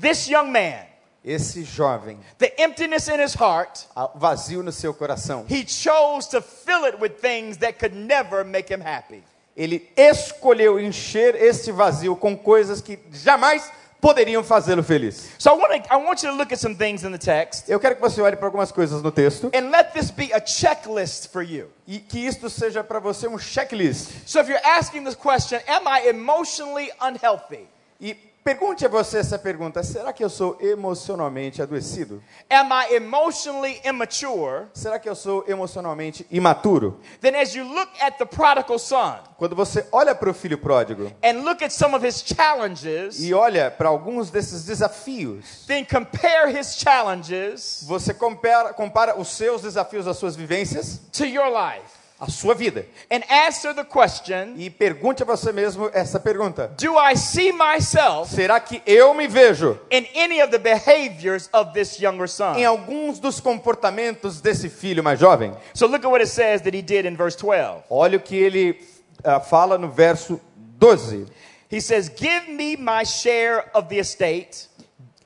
[0.00, 0.86] This young man,
[1.24, 6.84] Esse jovem, the emptiness in his heart, vazio no seu coração, he chose to fill
[6.84, 9.22] it with things that could never make him happy.
[9.56, 13.70] ele escolheu encher este vazio com coisas que jamais
[14.02, 15.30] poderiam fazê-lo feliz.
[15.38, 17.68] So I want, to, I want you to look at some things in the text
[17.68, 20.44] Eu quero que você olhe para algumas coisas no texto and let this be a
[20.44, 21.70] checklist for you.
[21.86, 24.10] e que isto seja para você um checklist.
[24.26, 27.68] So if you're asking this question, am I emotionally unhealthy?
[28.00, 32.22] E pergunte a você essa pergunta: será que eu sou emocionalmente adoecido?
[32.50, 34.66] Am I emotionally immature?
[34.74, 37.00] Será que eu sou emocionalmente imaturo?
[37.20, 41.10] Then as you look at the prodigal son Quando você olha para o filho pródigo
[41.22, 46.50] and look at some of his challenges, e olha para alguns desses desafios, then compare
[46.50, 51.91] his challenges você compara, compara os seus desafios, as suas vivências, to your life
[52.22, 52.86] a sua vida.
[53.10, 58.32] and answer the question, E pergunte a você mesmo essa pergunta: do I see myself
[58.32, 62.64] será que eu me vejo in any of the behaviors of this younger em son?
[62.64, 65.52] alguns dos comportamentos desse filho mais jovem?
[65.74, 67.82] So look at what it says that he did in verse 12.
[67.90, 68.78] Olha o que ele
[69.24, 70.40] ah, fala no verso
[70.78, 71.26] 12.
[71.70, 74.68] He says, Give me my share of the estate.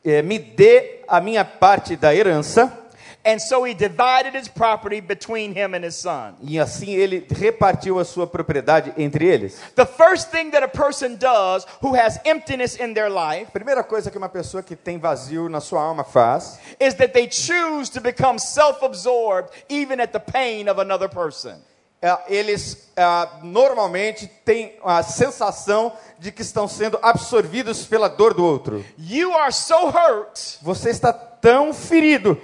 [0.04, 2.72] Eh, me dê a minha parte da herança.
[3.26, 6.36] And so he divided his property between him and his son.
[6.40, 9.60] E assim ele repartiu a sua propriedade entre eles.
[9.74, 14.12] The first thing that a person does who has emptiness in their life Primeira coisa
[14.12, 18.00] que uma pessoa que tem vazio na sua alma faz is that they choose to
[18.00, 21.60] become self absorbed even at the pain of another person.
[22.00, 28.44] é, eles ah, normalmente têm a sensação de que estão sendo absorvidos pela dor do
[28.44, 28.84] outro.
[28.98, 31.12] You are so hurt Você está
[31.46, 32.36] tão ferido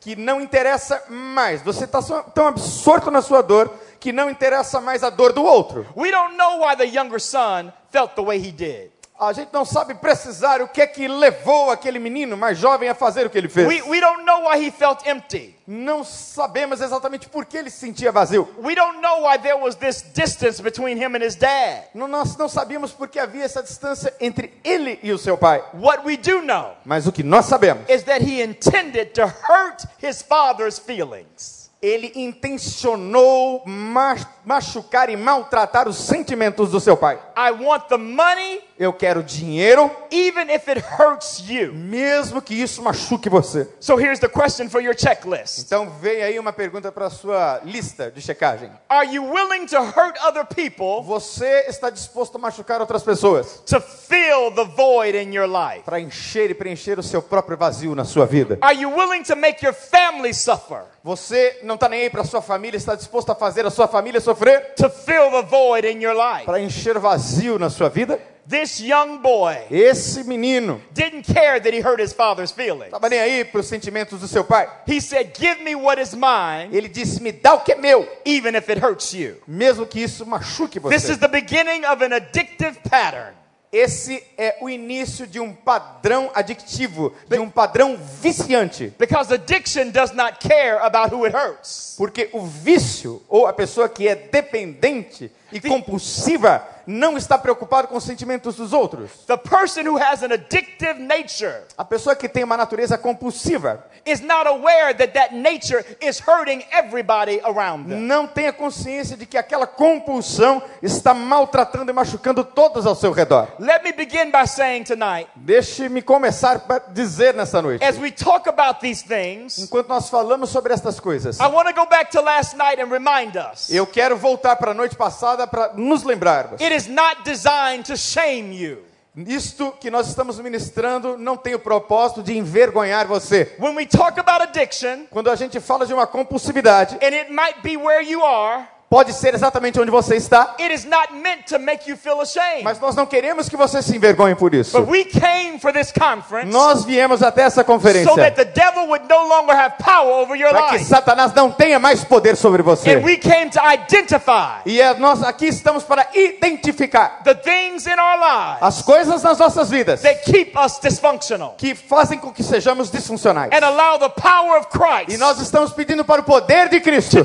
[0.00, 1.62] que não interessa mais.
[1.62, 2.02] Você está
[2.34, 5.86] tão absorto na sua dor que não interessa mais a dor do outro.
[5.96, 8.90] We don't know why the younger son felt the way he did.
[9.20, 12.94] A gente não sabe precisar o que é que levou aquele menino mais jovem a
[12.94, 13.68] fazer o que ele fez.
[13.68, 15.54] We, we don't know why he felt empty.
[15.66, 18.48] Não sabemos exatamente por que ele se sentia vazio.
[18.62, 21.84] We don't know why there was this distance between him and his dad.
[21.94, 25.62] Não- Nós não sabíamos por que havia essa distância entre ele e o seu pai.
[25.74, 29.84] What we do know Mas o que nós sabemos, is that he intended to hurt
[30.02, 31.60] his father's feelings.
[31.82, 37.18] ele intencionou ma- machucar e maltratar os sentimentos do seu pai.
[37.36, 41.70] I want the money, Eu quero dinheiro, even if it hurts you.
[41.74, 43.68] mesmo que isso machuque você.
[43.78, 48.10] So here's the question for your checklist Então vem aí uma pergunta para sua lista
[48.10, 48.70] de checagem.
[48.88, 53.78] Are you willing to hurt other people Você está disposto a machucar outras pessoas to
[53.82, 55.82] fill the void in your life?
[55.84, 58.56] para encher e preencher o seu próprio vazio na sua vida?
[58.62, 62.40] Are you willing to make your family suffer Você não está nem aí para sua
[62.40, 66.14] família, está disposto a fazer a sua família sofrer to fill the void in your
[66.16, 66.46] life?
[66.46, 68.18] para encher vazio na sua vida?
[68.48, 72.86] This young boy Esse menino didn't care that he hurt his father's feelings.
[72.86, 74.68] estava nem aí para os sentimentos do seu pai.
[74.88, 78.08] He said, Give me what is mine, Ele disse: "Me dá o que é meu,
[78.24, 79.36] even if it hurts you.
[79.46, 83.34] mesmo que isso machuque This você." is the beginning of an addictive pattern.
[83.72, 88.92] Esse é o início de um padrão adictivo, de um padrão viciante.
[88.98, 91.94] Because addiction does not care about who it hurts.
[91.96, 97.96] Porque o vício, ou a pessoa que é dependente e compulsiva, não está preocupado com
[97.96, 99.10] os sentimentos dos outros.
[99.26, 104.20] The person who has an addictive nature A pessoa que tem uma natureza compulsiva is
[104.20, 108.00] not aware that that nature is hurting everybody around them.
[108.00, 113.12] não tem a consciência de que aquela compulsão está maltratando e machucando todos ao seu
[113.12, 113.48] redor.
[113.58, 117.84] Let me begin by saying tonight, Deixe-me começar para dizer nessa noite.
[117.84, 121.74] as we talk about these things, Enquanto nós falamos sobre estas coisas, I want to
[121.74, 125.46] go back to last night and remind us eu quero voltar para a noite passada
[125.46, 126.60] para nos lembrarmos.
[126.60, 128.78] it is not designed to shame you.
[129.26, 133.54] Isto que nós estamos ministrando não tem o propósito de envergonhar você.
[133.58, 137.60] When we talk about addiction, Quando a gente fala de uma compulsividade, and it might
[137.62, 141.60] be where you are, pode ser exatamente onde você está, it is not meant to
[141.60, 142.64] make you feel ashamed.
[142.64, 144.76] mas nós não queremos que você se envergonhe por isso.
[144.76, 148.88] But we came for this conference Nós viemos até essa so conferência that the devil
[148.88, 150.80] would no longer have power over your para que.
[150.84, 152.96] Satanás não tenha mais poder sobre And você.
[152.96, 158.18] we came to identify E é- nós aqui estamos para identificar the things in our
[158.18, 162.90] lives as coisas nas nossas vidas that keep us dysfunctional que fazem com que sejamos
[162.90, 163.52] disfuncionais.
[163.52, 167.18] and allow the power of Christ E nós estamos pedindo para o poder de Cristo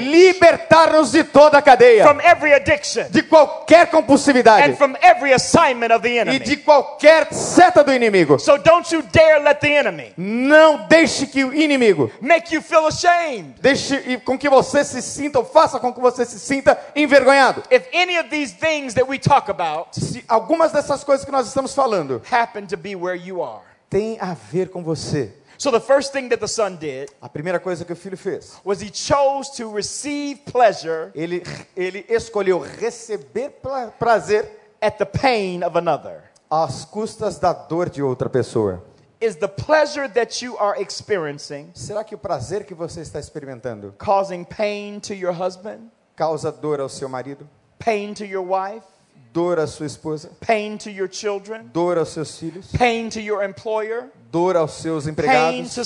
[0.00, 5.92] libertar-nos de toda a cadeia, from every addiction, de qualquer compulsividade and from every assignment
[5.92, 8.38] of the e de qualquer seta do inimigo.
[8.38, 12.86] So don't you dare let the enemy Não deixe que o inimigo make you feel
[12.86, 13.54] ashamed.
[13.60, 17.62] deixe com que você se sinta ou faça com que você se sinta envergonhado.
[17.70, 21.46] If any of these things that we talk about Se algumas dessas coisas que nós
[21.46, 23.60] estamos falando happen to be where you are.
[23.88, 25.32] têm a ver com você.
[25.60, 28.58] So the first thing that the son did A primeira coisa que o filho fez,
[28.64, 31.42] was he chose to receive pleasure ele,
[31.76, 34.48] ele escolheu receber pra- prazer
[34.80, 36.22] at the pain of another.
[36.50, 38.82] às custas da dor de outra pessoa.
[39.20, 43.94] Is the pleasure that you are experiencing Será que o prazer que você está experimentando
[43.98, 47.46] causing pain to your husband, causa dor ao seu marido,
[47.78, 48.86] pain to your wife,
[49.30, 53.42] dor à sua esposa, pain to your children, dor aos seus filhos, pain to your
[53.44, 55.76] employer, dor aos seus empregados,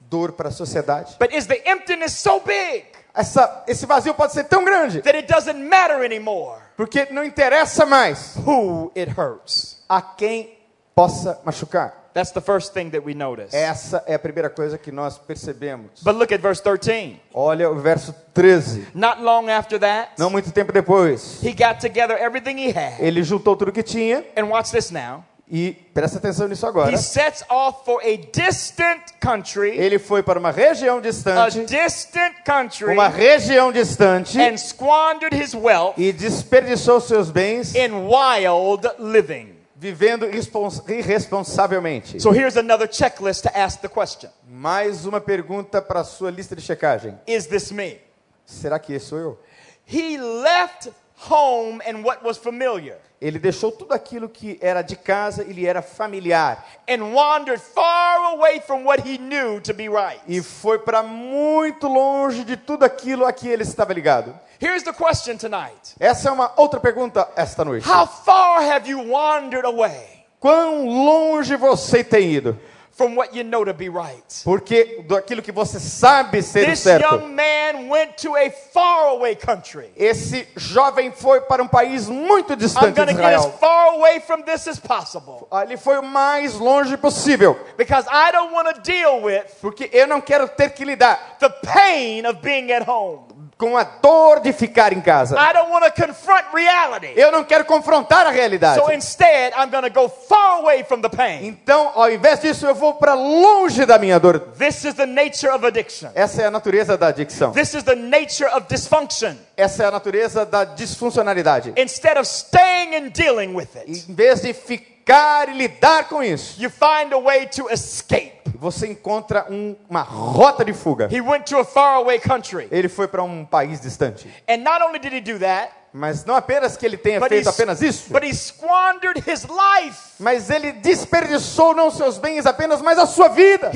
[0.00, 1.16] dor para a sociedade?
[1.18, 5.32] But is the emptiness so big Essa, esse vazio pode ser tão grande that it
[5.32, 9.82] doesn't matter anymore porque não interessa mais who it hurts?
[9.88, 10.58] a quem
[10.94, 12.04] possa machucar.
[12.12, 13.54] That's the first thing that we notice.
[13.54, 16.02] Essa é a primeira coisa que nós percebemos.
[16.02, 17.20] But look at verse 13.
[17.34, 18.86] Olha o verso 13.
[18.94, 22.98] Not long after that, Não muito tempo depois, he got together everything he had.
[23.00, 25.22] ele juntou tudo que tinha And watch this now.
[25.48, 26.92] E presta atenção nisso agora.
[26.92, 32.34] He sets off for a distant country, Ele foi para uma região a distante, distant
[32.44, 39.54] country, uma região distante and squandered his wealth e desperdiçou seus bens in wild living.
[39.78, 42.18] vivendo irrespons- irresponsavelmente.
[42.20, 46.56] So here's another checklist to ask the question Mais uma pergunta para a sua lista
[46.56, 47.18] de checagem.
[47.26, 48.00] Is this me?
[48.44, 49.38] Será que esse sou eu?
[49.86, 50.90] He left
[51.30, 55.66] home and what was familiar Ele deixou tudo aquilo que era de casa e lhe
[55.66, 60.20] era familiar and wandered far away from what he knew to be right.
[60.28, 64.38] e foi para muito longe de tudo aquilo a que ele estava ligado.
[64.60, 67.88] Here's the question tonight Essa é uma outra pergunta esta noite.
[67.88, 72.58] How far have you wandered away Quão longe você tem ido?
[72.96, 74.40] From what you know to be right?
[74.42, 77.02] Porque daquilo que você sabe ser This certo.
[77.02, 79.90] young man went to a faraway country.
[79.96, 83.58] Esse jovem foi para um país muito I'm distante going de to get as Israel.
[83.58, 88.52] far away from this as possible Ele foi o mais longe possível, because I don't
[88.52, 92.72] want to deal with porque eu não quero ter que lidar the pain of being
[92.72, 93.25] at home.
[93.58, 95.34] Com a dor de ficar em casa.
[95.36, 97.12] I don't want to confront reality.
[97.16, 98.80] Eu não quero confrontar a realidade.
[98.80, 99.54] So instead,
[99.94, 101.46] go far away from the pain.
[101.46, 104.40] Então, ao invés disso, eu vou para longe da minha dor.
[104.58, 106.10] This is the nature of addiction.
[106.14, 107.52] Essa é a natureza da adicção.
[107.52, 109.36] This is the nature of dysfunction.
[109.56, 111.72] Essa é a natureza da disfuncionalidade.
[111.78, 116.60] Instead of staying and dealing with it, em vez de ficar e lidar com isso,
[116.60, 118.35] you find a way to escape.
[118.70, 121.08] Você encontra um- uma rota de fuga.
[121.10, 122.66] He went to a faraway country.
[122.70, 124.28] Ele foi para um país distante.
[124.48, 127.80] And not only did he do that, Mas não apenas que ele tenha feito apenas
[127.80, 129.98] isso, but he squandered his life.
[130.18, 133.70] mas ele desperdiçou não seus bens apenas, mas a sua vida.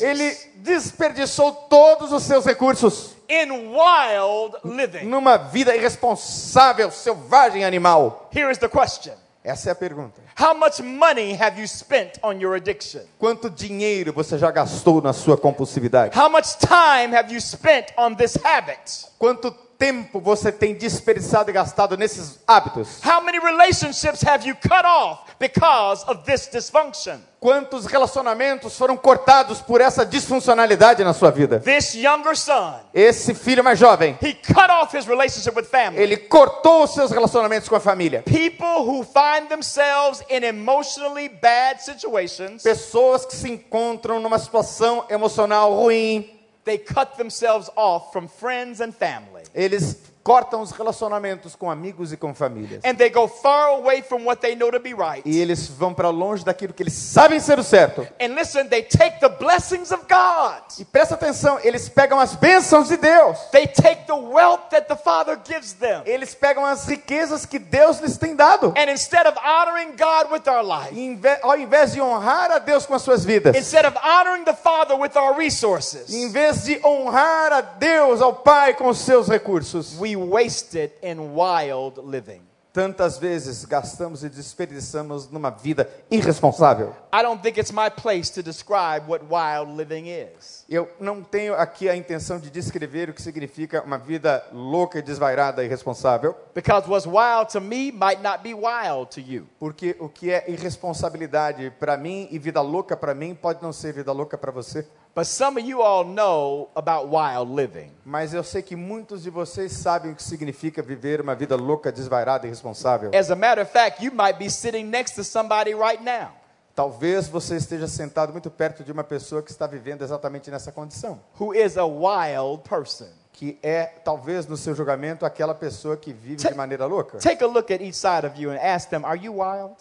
[0.00, 5.06] Ele desperdiçou todos os seus recursos in wild living.
[5.06, 8.28] numa vida irresponsável, selvagem, animal.
[8.34, 10.22] Here is the question Essa é a pergunta.
[10.40, 13.02] How much money have you spent on your addiction?
[13.18, 16.18] Quanto dinheiro você já gastou na sua compulsividade?
[16.18, 19.06] How much time have you spent on this habit?
[19.18, 23.00] Quanto tempo você tem desperdiçado e gastado nesses hábitos?
[23.04, 27.18] How many relationships have you cut off because of this dysfunction?
[27.40, 31.60] Quantos relacionamentos foram cortados por essa disfuncionalidade na sua vida?
[31.60, 36.02] This younger son, Esse filho mais jovem, he cut off his relationship with family.
[36.02, 38.22] ele cortou os seus relacionamentos com a família.
[38.22, 45.74] People who find themselves in emotionally bad situations, Pessoas que se encontram numa situação emocional
[45.74, 46.30] ruim,
[46.64, 49.42] they cut themselves off from friends and family.
[49.54, 52.82] eles cortam os relacionamentos com amigos e com famílias.
[52.84, 55.22] And they go far away from what they know to be right.
[55.26, 58.00] E eles vão para longe daquilo que eles sabem ser o certo.
[58.18, 60.62] And listen, they take the blessings of God.
[60.78, 63.38] E presta atenção, eles pegam as bênçãos de Deus.
[63.52, 66.02] They take the wealth that the Father gives them.
[66.06, 68.72] Eles pegam as riquezas que Deus lhes tem dado.
[68.78, 72.58] And instead of honoring God with our life, E inve- ao invés de honrar a
[72.58, 76.64] Deus com as suas vidas, instead of honoring the Father with our resources, em vez
[76.64, 81.98] de honrar a Deus, ao Pai com os seus recursos, we waste it in wild
[81.98, 82.42] living.
[82.74, 86.92] tantas vezes gastamos e desperdiçamos numa vida irresponsável.
[87.14, 90.63] I don't think it's my place to describe what wild living is.
[90.68, 95.62] Eu não tenho aqui a intenção de descrever o que significa uma vida louca desvairada
[95.62, 99.46] e irresponsável, Because what's wild to me might not be wild to you.
[99.58, 103.92] porque o que é irresponsabilidade para mim e vida louca para mim pode não ser
[103.92, 104.86] vida louca para você.
[105.14, 107.92] But some of you all know about wild living.
[108.04, 111.92] Mas eu sei que muitos de vocês sabem o que significa viver uma vida louca,
[111.92, 113.10] desvairada e irresponsável.
[113.14, 116.32] As a matter of fact, you might be sitting next to somebody right now
[116.74, 121.20] Talvez você esteja sentado muito perto de uma pessoa que está vivendo exatamente nessa condição,
[121.38, 123.06] who is a wild person.
[123.32, 127.18] que é talvez no seu julgamento aquela pessoa que vive de maneira louca.
[127.18, 129.74] Take a look at each side of you and ask them, Are you wild?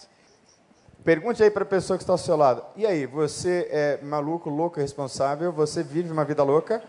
[1.03, 2.63] Pergunte aí para a pessoa que está ao seu lado.
[2.75, 5.51] E aí, você é maluco, louco, irresponsável?
[5.51, 6.81] Você vive uma vida louca?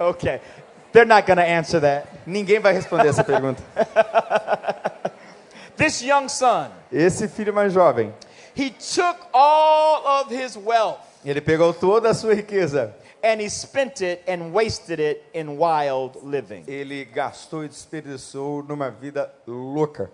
[0.00, 0.40] Okay.
[0.92, 2.08] They're not going to answer that.
[2.26, 3.62] Ninguém vai responder essa pergunta.
[5.76, 8.12] This young son, Esse filho mais jovem,
[8.58, 14.00] he took all of his wealth ele pegou toda a sua riqueza, and he spent
[14.00, 16.64] it and wasted it in wild living.
[16.66, 20.10] ele gastou e desperdiçou numa vida louca.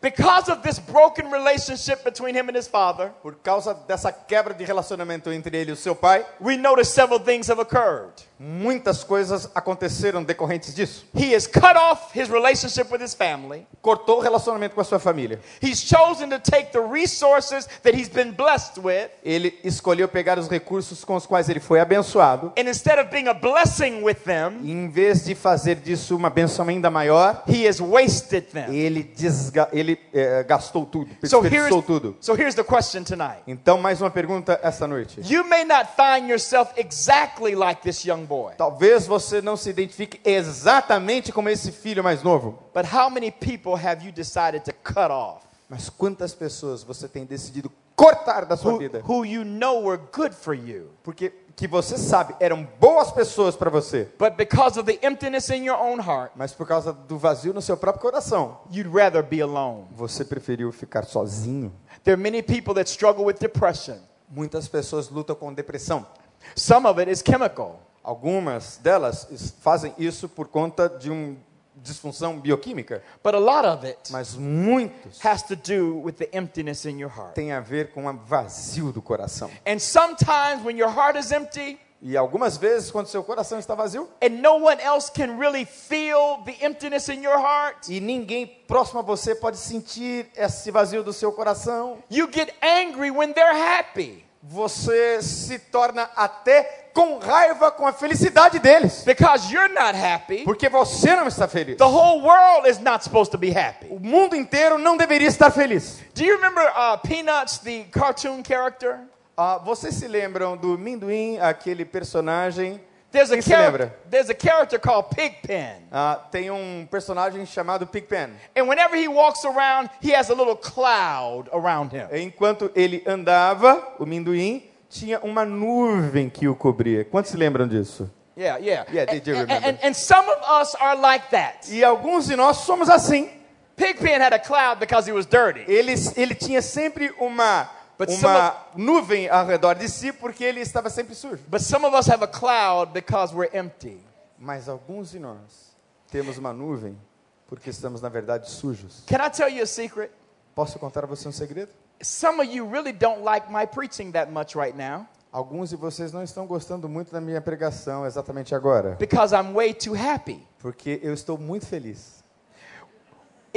[0.00, 4.64] Because of this broken relationship between him and his father, Por causa dessa quebra de
[4.64, 8.12] relacionamento entre ele e o seu pai, we notice several things have occurred.
[8.38, 11.06] Muitas coisas aconteceram decorrentes disso.
[11.14, 13.66] He has cut off his relationship with his family.
[13.80, 15.40] Cortou o relacionamento com a sua família.
[15.62, 20.48] He's chosen to take the resources that he's been blessed with, Ele escolheu pegar os
[20.48, 22.52] recursos com os quais ele foi abençoado.
[22.58, 26.68] and instead of being a blessing with them, em vez de fazer disso uma benção
[26.68, 28.74] ainda maior, he has wasted them.
[28.74, 32.16] ele, desga ele eh, gastou tudo, So desperdiçou here's, tudo.
[32.20, 33.42] so here's the question tonight.
[33.46, 35.20] Então, mais uma pergunta esta noite.
[35.24, 40.20] You may not find yourself exactly like this young boy, Talvez você não se identifique
[40.24, 45.10] exatamente como esse filho mais novo, but how many people have you decided to cut
[45.10, 49.02] off mas quantas pessoas você tem decidido cortar da sua who, vida?
[49.08, 53.70] who you know were good for you, Porque que você sabe eram boas pessoas para
[53.70, 57.54] você, but because of the emptiness in your own heart, mas por causa do vazio
[57.54, 59.86] no seu próprio coração, you'd rather be alone?
[59.92, 61.72] você preferiu ficar sozinho.
[62.04, 63.96] There are many people that struggle with depression.
[64.28, 66.06] Muitas pessoas lutam com depressão.
[66.54, 67.80] Some of it is chemical.
[68.06, 69.26] Algumas delas
[69.60, 71.36] fazem isso por conta de uma
[71.74, 76.84] disfunção bioquímica, But a lot of it mas muitos has to do with the emptiness
[76.84, 77.34] in your heart.
[77.34, 79.50] têm a ver com o vazio do coração.
[79.66, 84.08] And sometimes when your heart is empty E algumas vezes, quando seu coração está vazio
[84.22, 89.00] and no one else can really feel the emptiness in your heart, e ninguém próximo
[89.00, 94.24] a você pode sentir esse vazio do seu coração, you get angry when they're happy
[94.42, 100.44] você se torna até com raiva com a felicidade deles, because you're not happy.
[100.44, 101.76] porque você não está feliz.
[101.76, 103.86] The whole world is not supposed to be happy.
[103.90, 105.98] O mundo inteiro não deveria estar feliz.
[106.14, 109.00] Do you remember uh, Peanuts, the cartoon character?
[109.36, 112.80] Ah, vocês se lembram do Minduim, aquele personagem?
[113.16, 113.94] There's a, Quem se lembra?
[114.10, 115.88] there's a character called Pigpen.
[115.90, 118.30] Ah, tem um personagem chamado Pigpen.
[118.54, 122.06] And whenever he walks around, he has a little cloud around him.
[122.12, 127.06] Enquanto ele andava, o Minduim tinha uma nuvem que o cobria.
[127.06, 128.10] Quantos se lembram disso?
[128.36, 128.84] Yeah, yeah.
[128.92, 129.66] Yeah, they do and, remember.
[129.66, 131.66] and, and some of us are like that.
[131.70, 133.30] E alguns de nós somos assim.
[133.76, 135.60] Pigpen had a cloud because he was dirty.
[135.66, 137.68] Ele, ele tinha sempre uma,
[137.98, 141.42] But uma nuvem ao redor de si porque ele estava sempre sujo.
[141.48, 144.00] But some of us have a cloud because we're empty.
[144.38, 145.74] Mas alguns de nós
[146.10, 146.98] temos uma nuvem
[147.46, 149.02] porque estamos, na verdade, sujos.
[149.06, 150.10] Can I tell you a secret?
[150.54, 151.70] Posso contar a você um segredo?
[152.02, 156.12] Some of you really don't like my preaching that much right now Alguns de vocês
[156.12, 160.42] não estão gostando muito da minha pregação exatamente agora, because I'm way too happy.
[160.58, 162.24] porque eu estou muito feliz.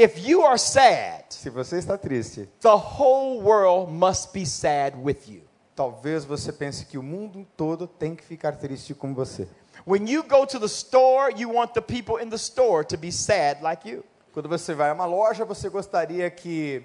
[0.02, 5.28] If you are sad, Se você está triste, the whole world must be sad with
[5.28, 5.42] you.
[5.76, 9.46] talvez você pense que o mundo todo tem que ficar triste com você.
[9.86, 13.12] When you go to the store, you want the people in the store to be
[13.12, 14.06] sad like you.
[14.32, 16.82] Quando você vai a uma loja, você gostaria que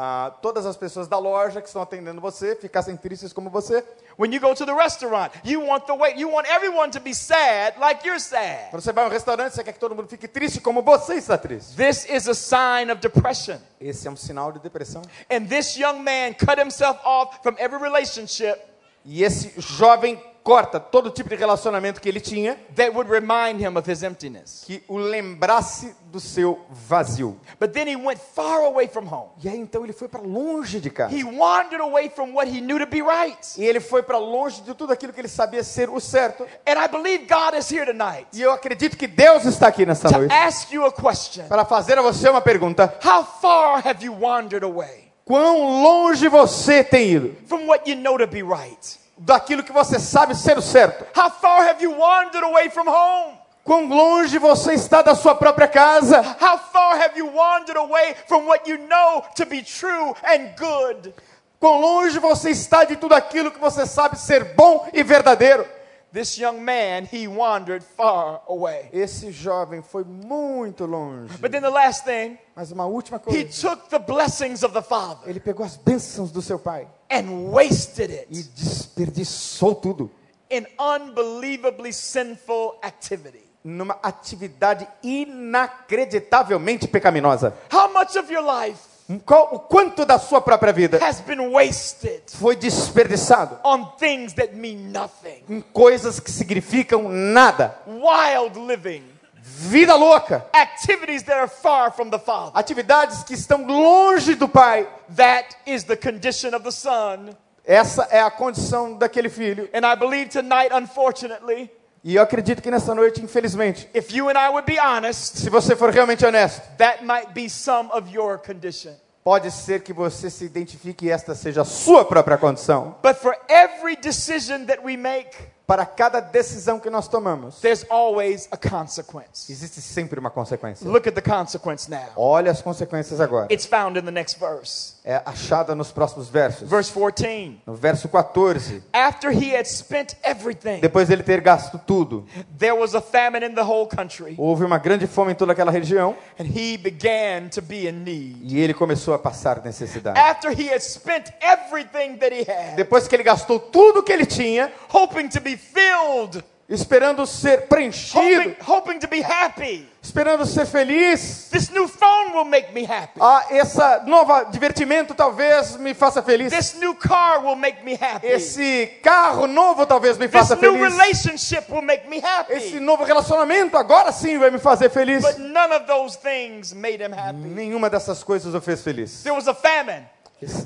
[0.00, 3.84] ah, todas as pessoas da loja que estão atendendo você ficassem tristes como você.
[4.16, 7.12] When you go to the restaurant, you want the wait, you want everyone to be
[7.12, 8.70] sad like you're sad.
[8.70, 11.14] Quando você vai a um restaurante, você quer que todo mundo fique triste como você
[11.14, 11.74] está triste.
[11.74, 13.56] This is a sign of depression.
[13.80, 15.02] Esse é um sinal de depressão.
[15.28, 18.56] And this young man cut himself off from every relationship
[19.04, 23.76] E esse jovem corta todo tipo de relacionamento que ele tinha that would remind him
[23.76, 24.64] of his emptiness.
[24.64, 27.38] que o lembrasse do seu vazio.
[27.60, 29.28] But then he went far away from home.
[29.44, 31.14] E aí então ele foi para longe de casa.
[31.14, 33.38] He wandered away from what he knew to be right.
[33.58, 36.44] E ele foi para longe de tudo aquilo que ele sabia ser o certo.
[36.66, 40.08] And I believe God is here tonight E eu acredito que Deus está aqui nesta
[40.08, 41.46] to noite ask you a question.
[41.46, 46.82] para fazer a você uma pergunta: How far have you wandered away Quão longe você
[46.82, 48.98] tem ido from what you know to be right?
[49.18, 51.04] Daquilo que você sabe ser o certo?
[51.18, 53.38] How far have you wandered away from home?
[53.64, 56.20] Quão longe você está da sua própria casa?
[56.40, 61.12] How far have you wandered away from what you know to be true and good?
[61.60, 65.66] Quão longe você está de tudo aquilo que você sabe ser bom e verdadeiro?
[66.10, 68.88] This young man, he wandered far away.
[68.92, 71.36] Esse jovem foi muito longe.
[71.38, 73.68] But then the last thing, Mas uma última he coisa.
[73.68, 78.10] took the blessings of the Father Ele pegou as bênçãos do seu pai and wasted
[78.10, 80.10] e it desperdiçou tudo
[80.50, 83.44] in unbelievably sinful activity.
[83.62, 87.52] numa atividade inacreditavelmente pecaminosa.
[87.70, 88.80] How much of your life
[89.24, 94.54] Qual, o quanto da sua própria vida has been wasted foi desperdiçado on things that
[94.54, 95.42] mean nothing?
[95.48, 97.74] em coisas que significam nada?
[97.86, 99.02] Wild living,
[99.42, 102.52] Vida louca, activities that are far from the Father.
[102.54, 104.86] atividades que estão longe do pai.
[105.16, 107.30] That is the condition of the Son.
[107.64, 109.70] Essa é a condição daquele filho.
[109.72, 111.70] And I believe tonight, unfortunately,
[112.04, 115.50] E eu acredito que nessa noite, infelizmente, if you and I would be honest, se
[115.50, 118.92] você for realmente honesto, that might be some of your condition.
[119.28, 122.96] pode ser que você se identifique e esta seja a sua própria condição.
[123.02, 125.36] But for every decision that we make,
[125.68, 129.52] Para cada decisão que nós tomamos, there's always a consequence.
[129.52, 130.88] existe sempre uma consequência.
[130.88, 132.08] Look at the consequence now.
[132.16, 133.52] Olha as consequências agora.
[133.52, 134.94] It's found in the next verse.
[135.04, 136.66] É achada nos próximos versos.
[136.70, 137.60] Verse 14.
[137.66, 138.82] No verso 14.
[138.94, 142.26] After he had spent everything, Depois dele ter gasto tudo,
[142.58, 145.70] there was a famine in the whole country, houve uma grande fome em toda aquela
[145.70, 148.38] região and he began to be in need.
[148.42, 150.18] e ele começou a passar necessidade.
[150.18, 154.24] After he had spent everything that he had, Depois que ele gastou tudo que ele
[154.24, 159.88] tinha, hoping to be filled, esperando ser preenchido, hoping, hoping to be happy.
[160.02, 163.18] esperando ser feliz, This new phone will make me happy.
[163.20, 166.50] ah, essa nova divertimento talvez me faça feliz.
[166.52, 168.26] This new car will make me happy.
[168.26, 170.92] Esse carro novo talvez me This faça new feliz.
[170.92, 172.26] relationship will make me Esse
[172.74, 172.80] happy.
[172.80, 175.22] novo relacionamento agora sim vai me fazer feliz.
[175.22, 177.48] But none of those things made him happy.
[177.48, 179.22] Nenhuma dessas coisas o fez feliz.
[179.22, 180.06] There was a famine,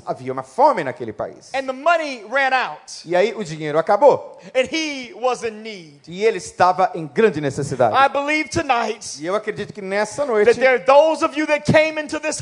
[0.05, 1.49] Havia uma fome naquele país.
[1.53, 4.37] and the money ran out, E aí o dinheiro acabou.
[4.55, 6.01] and he was in need.
[6.07, 7.95] E ele estava em grande necessidade.
[7.95, 10.51] I believe tonight E eu acredito que nessa noite,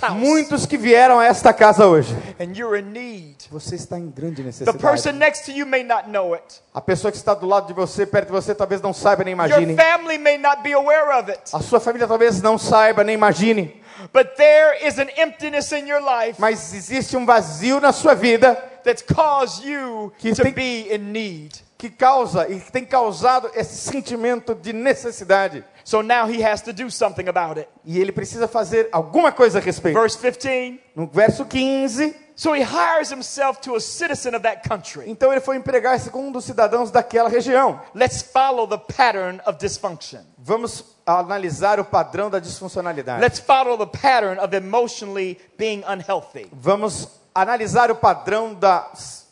[0.01, 3.35] house, muitos que vieram a esta casa hoje, and you're in need.
[3.49, 5.17] você está em grande The person necessidade.
[5.19, 6.61] next to you may not know it.
[6.73, 9.33] A pessoa que está do lado de você, perto de você, talvez não saiba nem
[9.35, 9.75] Your imagine.
[9.75, 11.41] family may not be aware of it.
[11.53, 13.81] A sua família talvez não saiba nem imagine.
[14.13, 18.55] But there is an emptiness in your life Mas existe um vazio na sua vida
[18.83, 21.61] that's caused you Que to tem- be in need.
[21.77, 25.63] que causa e que tem causado esse sentimento de necessidade.
[25.83, 27.67] So now he has to do something about it.
[27.83, 29.99] E ele precisa fazer alguma coisa a respeito.
[29.99, 30.79] Verse 15.
[30.95, 35.09] No verso 15, So he hires himself to a citizen of that country.
[35.09, 37.79] então ele foi empregar-se com um dos cidadãos daquela região.
[37.95, 40.21] Let's follow the pattern of dysfunction.
[40.37, 40.83] Vamos
[41.19, 43.21] analisar o padrão da disfuncionalidade.
[43.21, 46.47] Let's follow the pattern of emotionally being unhealthy.
[46.51, 48.91] Vamos analisar o padrão da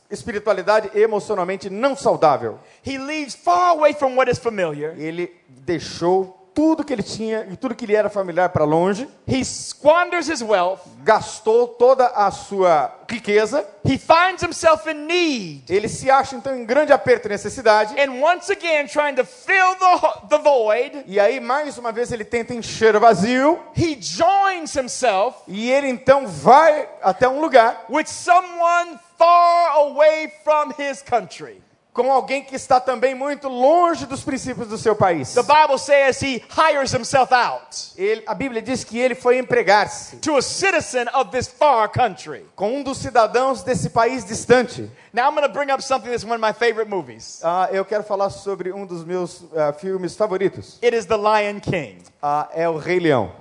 [0.10, 2.60] espiritualidade emocionalmente não saudável.
[2.86, 5.00] He leaves far away from what is familiar.
[5.00, 9.44] Ele deixou tudo que ele tinha e tudo que lhe era familiar para longe, He
[9.46, 10.80] squanders his wealth.
[11.04, 13.66] gastou toda a sua riqueza.
[13.86, 15.64] He finds himself in need.
[15.70, 17.96] Ele se acha então em grande aperto e necessidade.
[18.00, 22.24] And once again, trying to fill the, the void, E aí mais uma vez ele
[22.26, 28.06] tenta encher o vazio he joins himself e ele então vai até um lugar with
[28.08, 31.62] someone far away from his country.
[32.00, 35.34] Com alguém que está também muito longe dos princípios do seu país.
[35.34, 40.16] The Bible says he hires himself out Ele- a Bíblia diz que ele foi empregar-se
[40.18, 42.46] to a citizen of this far country.
[42.56, 44.90] com um dos cidadãos desse país distante.
[45.12, 47.42] Now I'm going to bring up something that's one of my favorite movies.
[47.44, 50.78] Ah, eu quero falar sobre um dos meus ah, filmes favoritos.
[50.82, 53.32] It is The Lion King, Ah, é o Rei Leão.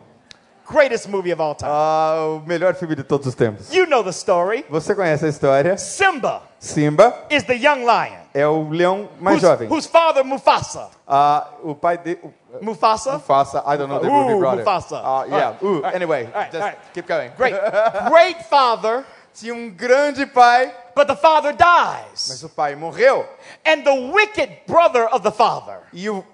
[0.70, 1.70] Greatest movie of all time.
[1.72, 3.72] Ah, o melhor filme de todos os tempos.
[3.72, 4.64] You know the story.
[4.68, 5.76] Você conhece a história?
[5.78, 9.68] Simba Simba is the young lion é o leão mais whose, jovem.
[9.68, 10.88] whose father Mufasa.
[11.06, 13.12] Ah, o pai de o- Mufasa.
[13.14, 14.64] Mufasa, I don't know the movie brother.
[14.64, 15.00] Mufasa.
[15.02, 15.50] Ah, yeah.
[15.50, 17.30] Right, Ooh, right, anyway, right, just keep going.
[17.36, 17.54] Great,
[18.08, 19.04] great father,
[19.34, 23.24] Tinha um grande pai, but the father dies, mas o pai morreu.
[23.64, 25.78] and the wicked brother of the father.
[25.92, 26.24] E o,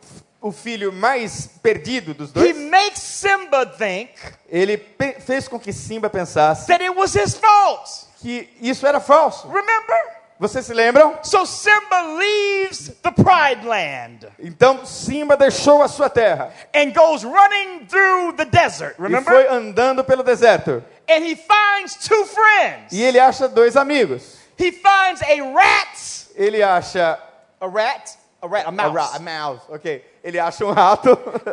[0.47, 4.11] o filho mais perdido dos He dois, makes Simba think
[4.49, 4.77] ele
[5.25, 7.89] fez com que Simba pensasse that it was his fault.
[8.21, 9.49] que isso era falso.
[9.49, 9.97] Remember?
[10.39, 11.19] Vocês se lembram?
[11.23, 17.87] So Simba leaves the Pride Land Então Simba deixou a sua terra and goes running
[17.87, 18.97] through the desert.
[18.99, 19.33] e Remember?
[19.33, 20.83] foi andando pelo deserto.
[21.09, 22.93] And he finds two friends.
[22.93, 24.37] E ele acha dois amigos.
[24.59, 25.99] He finds a rat,
[26.37, 27.19] Ele acha
[27.61, 28.11] a rat,
[28.43, 30.05] a rat, a a, mouse, ra- a mouse, ok.
[30.25, 31.11] Ele acha um rato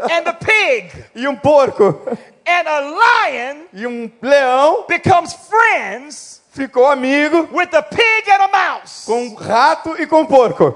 [0.09, 2.01] and a pig, e um porco
[2.47, 8.47] and a lion e um leão becomes friends ficou amigo with a pig and a
[8.47, 9.05] mouse.
[9.05, 10.73] com um rato e com um porco.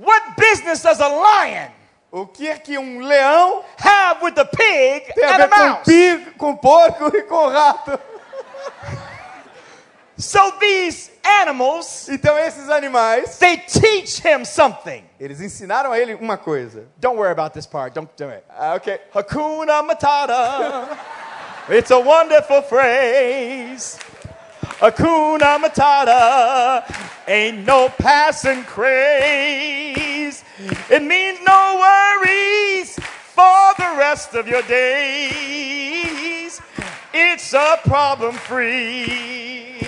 [0.00, 1.68] What business does a lion
[2.10, 5.48] O que é que um leão have with the pig tem a and ver a
[5.48, 5.84] com mouse?
[5.84, 8.00] pig, com porco e com rato?
[10.18, 15.04] So these animals, Então esses animais, they teach him something.
[15.20, 16.88] eles ensinaram a ele uma coisa.
[17.00, 17.94] Don't worry about this part.
[17.94, 18.44] Don't do it.
[18.50, 18.98] Ah, ok.
[19.14, 20.98] Hakuna Matata.
[21.68, 23.96] it's a wonderful phrase.
[24.80, 26.82] Hakuna Matata
[27.28, 30.42] ain't no passing craze.
[30.90, 36.60] It means no worries for the rest of your days.
[37.14, 39.78] It's a problem free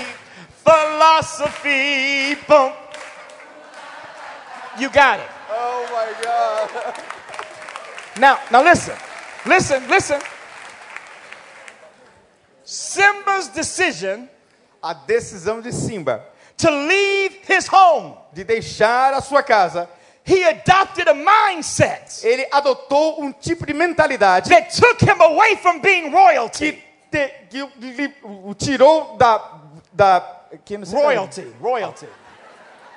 [0.65, 2.35] philosophy.
[2.47, 2.73] Boom.
[4.79, 5.27] You got it.
[5.51, 6.95] Oh my God.
[8.19, 8.95] Now, now listen,
[9.47, 10.21] listen, listen.
[12.65, 14.29] Simba's decision
[14.83, 16.25] A decisão de Simba
[16.57, 19.89] to leave his home, de deixar a sua casa,
[20.25, 25.81] he adopted a mindset ele adotou um tipo de mentalidade that took him away from
[25.81, 26.83] being que, royalty.
[27.11, 27.63] te, que
[28.23, 29.39] o- tirou da
[29.93, 30.40] da que
[30.93, 32.07] Royalty, royalty.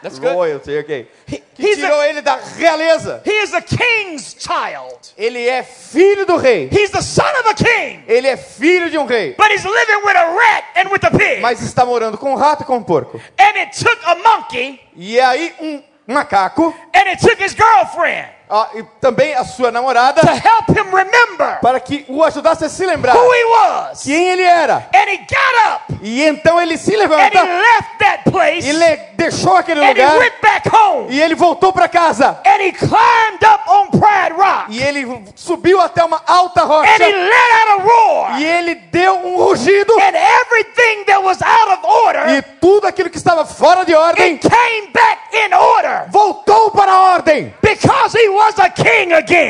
[0.01, 0.33] That's good.
[0.35, 1.07] Royalty, ok.
[1.27, 3.21] He- Que he's, tirou a, ele da realeza.
[3.23, 4.97] he is a king's child.
[5.17, 6.67] Ele é filho do rei.
[6.69, 9.33] He's the son of a king, Ele é filho de um rei.
[9.37, 11.39] but he's living with a rat and with a pig.
[11.41, 13.17] Mas está morando com um rato e com um porco.
[13.39, 18.69] And it took a monkey E aí um macaco, and it took his girlfriend ah,
[18.75, 22.85] e também a sua namorada, to help him remember para que o ajudasse a se
[22.85, 24.03] lembrar who he was.
[24.03, 24.85] quem ele era.
[24.93, 28.97] And he got up E então ele se and he left that place e le
[29.15, 32.37] deixou aquele and he lugar went back home e ele voltou para casa.
[32.45, 36.71] and he climbed up on Pride Rock E ele subiu até uma alta and he
[36.71, 41.71] rocha let out a roar e ele deu um rugido and everything that was out
[41.71, 46.05] of order e tudo aquilo que estava fora de ordem it came back in order
[46.11, 47.53] voltou para a ordem.
[47.61, 49.23] because he was a king again.
[49.23, 49.42] Ficou-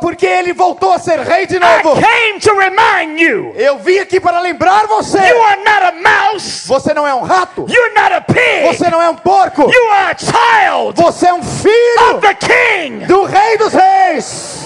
[0.00, 1.94] Porque ele voltou a ser rei de I novo.
[2.00, 5.18] came to remind you Eu vim aqui para lembrar você.
[5.18, 7.66] you are not a mouse, Você não é um rato.
[7.68, 9.62] you're not a pig, Você não é um porco.
[9.70, 13.04] you are a child Você é um filho of the king.
[13.06, 14.60] do rei dos reis.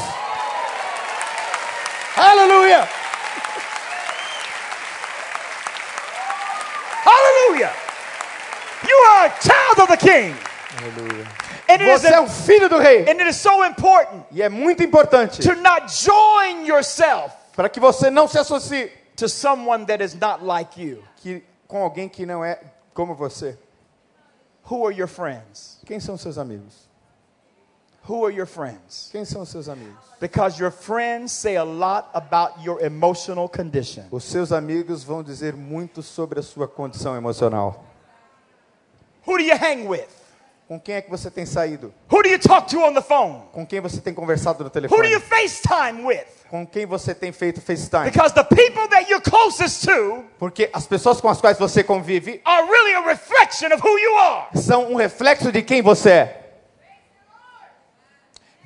[2.16, 2.88] Aleluia.
[7.04, 7.72] Hallelujah.
[8.88, 10.34] You are a child of the king.
[10.34, 11.35] Is
[11.68, 13.02] Você é um filho do rei.
[13.02, 17.80] and it is so important E é muito importante to not join yourself para que
[17.80, 21.02] você não se associe to someone that is not like you.
[21.16, 22.60] que, com alguém que não é
[22.94, 23.58] como você.
[24.70, 25.78] Who are your friends?
[25.86, 26.86] Quem são seus amigos?
[28.08, 29.08] Who are your friends?
[29.10, 29.96] Quem são seus amigos?
[30.20, 34.04] Because your friends say a lot about your emotional condition.
[34.12, 37.84] Os seus amigos vão dizer muito sobre a sua condição emocional.
[39.26, 40.06] Who do you hang with?
[40.68, 41.94] Com quem é que você tem saído?
[42.10, 43.44] Who do you talk to on the phone?
[43.52, 45.10] Com quem você tem conversado no Who do telefone?
[45.12, 46.24] you FaceTime with?
[46.50, 48.10] Com quem você tem feito FaceTime?
[48.10, 52.40] Because the people that you're closest to Porque as pessoas com as quais você convive
[52.44, 54.48] are really a reflection of who you are.
[54.58, 56.42] são um reflexo de quem você é.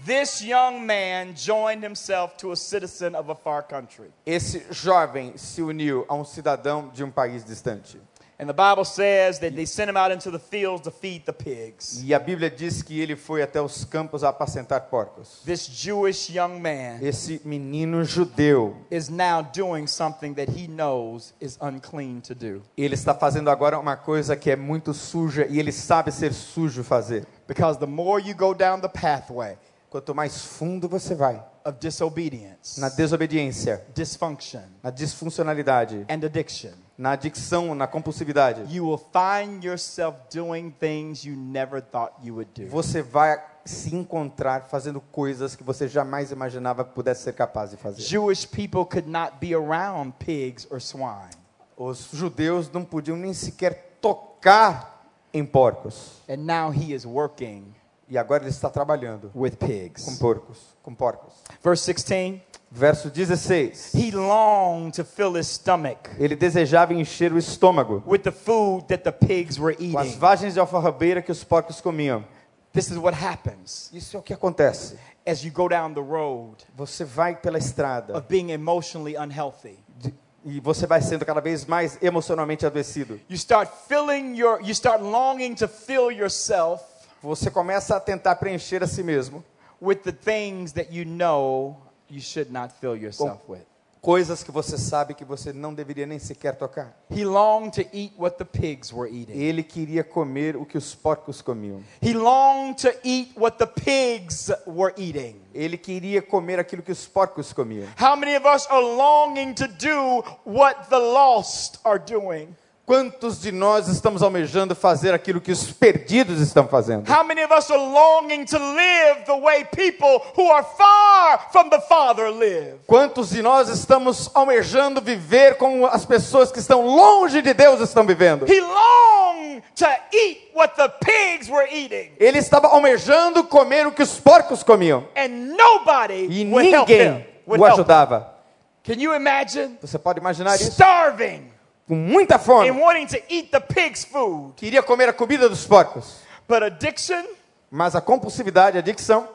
[0.07, 4.11] This young man joined himself to a citizen of a far country.
[4.25, 8.01] Esse jovem se uniu a um cidadão de um país distante.
[8.41, 11.33] And the Bible says that they sent him out into the fields to feed the
[11.33, 12.03] pigs.
[12.03, 15.43] E a Bíblia diz que ele foi até os campos a apacentar porcos.
[15.45, 21.59] This Jewish young man Esse menino judeu, is now doing something that he knows is
[21.61, 22.63] unclean to do.
[22.79, 26.83] ele está fazendo agora uma coisa que é muito suja e ele sabe ser sujo
[26.83, 27.27] fazer.
[27.47, 29.59] Because the more you go down the pathway
[29.91, 36.71] Quanto mais fundo você vai of disobedience, na desobediência, dysfunction, na disfuncionalidade, and addiction,
[37.01, 42.51] na adicção, na compulsividade, you will find yourself doing things you never thought you would
[42.55, 42.69] do.
[42.69, 47.79] você vai se encontrar fazendo coisas que você jamais imaginava que pudesse ser capaz de
[47.79, 48.03] fazer.
[48.03, 51.35] Jewish people could not be around pigs or swine.
[51.75, 56.21] Os judeus não podiam nem sequer tocar em porcos.
[56.29, 57.75] And now he is working
[58.11, 60.19] E agora ele está trabalhando with com pigs.
[60.19, 61.33] porcos, com porcos.
[61.63, 62.43] Verse 16
[62.73, 63.93] Verso 16.
[63.95, 69.03] He longed to fill his stomach Ele desejava encher o estômago with the food that
[69.03, 70.19] the pigs were com as eating.
[70.21, 72.25] vagens de alfarrabeira que os porcos comiam.
[72.73, 74.97] This is what happens Isso é o que acontece.
[75.27, 79.77] as you go down the road Você vai pela estrada of being emotionally unhealthy.
[79.99, 80.15] de-
[80.45, 83.21] e você vai sendo cada vez mais emocionalmente adoecido.
[83.29, 86.85] You start filling your you start longing to fill yourself
[87.21, 89.45] Você começa a tentar preencher a si mesmo
[89.83, 91.77] with the things that you know
[92.11, 93.63] you should not fill yourself with.
[94.01, 96.97] coisas que você sabe que você não deveria nem sequer tocar.
[97.11, 99.39] He longed to eat what the pigs were eating.
[99.39, 101.83] Ele queria comer o que os porcos comiam.
[102.03, 105.41] He longed to eat what the pigs were eating.
[105.55, 107.87] Ele queria comer aquilo que os porcos comiam.
[108.01, 112.57] How many of us are longing to do what the lost are doing?
[112.95, 117.09] Quantos de nós estamos almejando fazer aquilo que os perdidos estão fazendo?
[117.09, 121.71] How many of us are longing to live the way people who are far from
[121.71, 122.79] the Father live?
[122.89, 128.05] Quantos de nós estamos almejando viver como as pessoas que estão longe de Deus estão
[128.05, 128.45] vivendo?
[128.53, 134.03] He longed to eat what the pigs were eating, Ele estava almejando comer o que
[134.03, 135.07] os porcos comiam.
[135.17, 136.97] and nobody E would help him.
[136.99, 138.35] ninguém o ajudava.
[138.83, 140.71] Can you imagine Você pode imaginar isso?
[140.71, 141.50] starving
[141.91, 142.71] Com muita fome.
[142.71, 144.55] wanting to eat the pig's food?
[144.55, 146.21] Queria comer a comida dos porcos.
[146.47, 147.25] But addiction
[147.69, 149.29] Mas a compulsividade, a adicção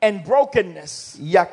[0.00, 1.48] and brokenness e a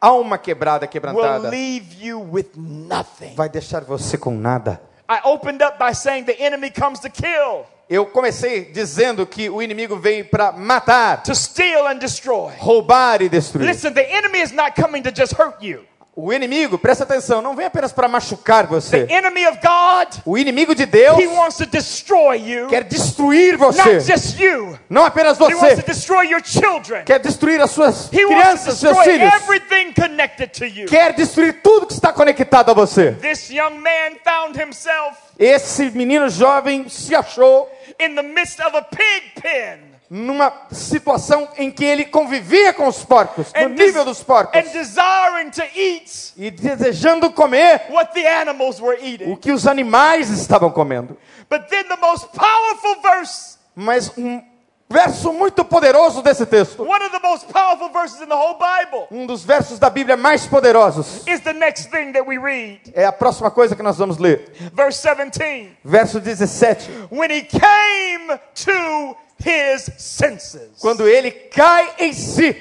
[0.00, 3.36] alma quebrada, will quebrantada leave you with nothing.
[3.36, 4.82] vai deixar você com nada.
[5.08, 9.62] I opened up by saying the enemy comes to kill, Eu comecei dizendo que o
[9.62, 12.52] inimigo veio para matar, to steal, and destroy.
[12.58, 13.64] roubar e destruir.
[13.64, 15.84] Listen, the enemy is not coming to just hurt you.
[16.20, 19.06] O inimigo, presta atenção, não vem apenas para machucar você.
[19.06, 23.56] The enemy of God, O inimigo de Deus he wants to destroy you, quer destruir
[23.56, 24.00] você.
[24.36, 24.76] you.
[24.90, 25.82] Não apenas He wants to você.
[25.82, 27.04] destroy your children.
[27.04, 29.32] Quer destruir as suas He crianças, seus filhos.
[29.32, 30.88] everything connected to you.
[30.88, 33.12] Quer destruir tudo que está conectado a você.
[33.12, 38.82] This young man found himself Esse menino jovem se achou in the midst of a
[38.82, 39.87] pig pen.
[40.10, 44.70] Numa situação em que ele convivia com os porcos, no And, nível dos porcos, and
[44.72, 49.36] desiring to eat e desejando comer what the animals were o eating.
[49.36, 51.16] que os animais estavam comendo.
[51.50, 54.42] But then the most powerful verse, Mas um
[54.90, 59.06] verso muito poderoso desse texto, one of the most powerful verses in the whole Bible,
[59.10, 62.80] um dos versos da Bíblia mais poderosos, is the next thing that we read.
[62.94, 64.50] é a próxima coisa que nós vamos ler.
[64.72, 65.76] Verse 17.
[65.84, 66.90] Verso 17.
[67.10, 70.70] When he came to his senses.
[70.80, 72.56] Quando ele cai em si,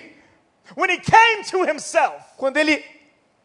[0.76, 2.14] When he came to himself.
[2.38, 2.84] quando ele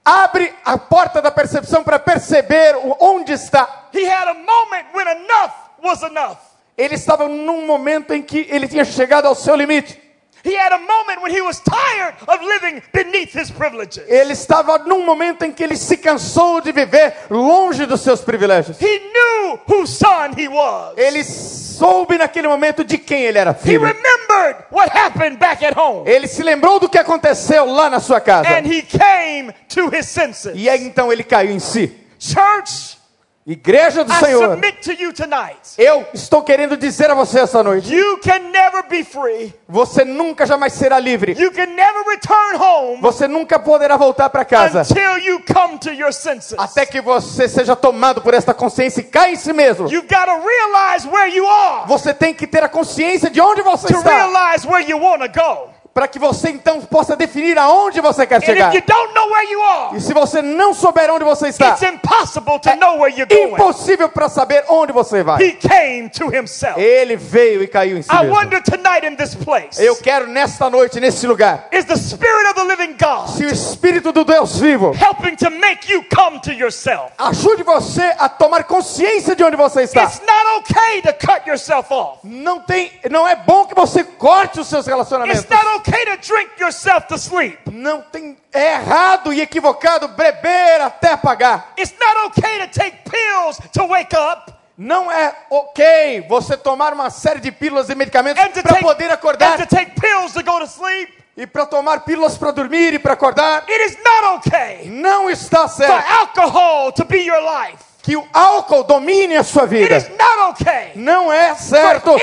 [0.04, 5.52] abre a porta da percepção para perceber onde está, He had a moment when enough
[5.82, 6.38] was enough.
[6.76, 9.98] ele estava num momento em que ele tinha chegado ao seu limite.
[10.44, 14.02] He had a moment when he was tired of living beneath his privileges.
[14.08, 18.76] Ele estava num momento em que ele se cansou de viver longe dos seus privilégios.
[18.80, 20.94] He knew whose son he was.
[20.96, 23.80] Ele soube naquele momento de quem ele era He filho.
[23.84, 26.08] remembered what happened back at home.
[26.10, 28.48] Ele se lembrou do que aconteceu lá na sua casa.
[28.48, 30.52] And he came to his senses.
[30.56, 31.96] E aí então ele caiu em si.
[32.18, 32.98] Church,
[33.44, 35.58] Igreja do I Senhor, submit to you tonight.
[35.76, 39.52] eu estou querendo dizer a você essa noite: You can never be free.
[39.68, 41.32] você nunca jamais será livre.
[41.32, 45.90] You can never return home Você nunca poderá voltar para casa until you come to
[45.90, 46.54] your senses.
[46.56, 49.88] até que você seja tomado por esta consciência e caia em si mesmo.
[49.90, 53.60] You've got to realize where you are Você tem que ter a consciência de onde
[53.62, 55.68] você to está realize where you want to go.
[55.94, 58.68] Para que você então possa definir aonde você quer chegar.
[58.70, 61.70] if you don't know where you are, E se você não souber onde você está,
[61.70, 63.52] it's impossible to know where you're going.
[63.54, 65.42] impossível para saber onde você vai.
[65.42, 66.80] He came to himself.
[66.80, 68.34] Ele veio e caiu em si I mesmo.
[68.34, 72.54] wonder tonight in this place, Eu quero nesta noite, nesse lugar, is the Spirit of
[72.54, 76.52] the living God se o Espírito do Deus vivo helping to make you come to
[76.52, 77.12] yourself?
[77.18, 80.04] ajude você a tomar consciência de onde você está.
[80.04, 82.18] It's not okay to cut yourself off.
[82.24, 85.42] Não tem, não é bom que você corte os seus relacionamentos.
[85.42, 87.58] It's not okay to drink yourself to sleep.
[87.70, 91.72] Não tem, é errado e equivocado beber até apagar.
[91.78, 97.10] It's not okay to take pills to wake up Não é ok você tomar uma
[97.10, 100.66] série de pílulas e medicamentos para poder acordar and to take pills to go to
[100.66, 101.12] sleep.
[101.36, 103.64] e para tomar pílulas para dormir e para acordar.
[103.68, 107.91] It is not okay Não está for certo alcohol to be your life.
[108.02, 109.96] Que o álcool domine a sua It vida.
[109.96, 112.16] is not okay Não é certo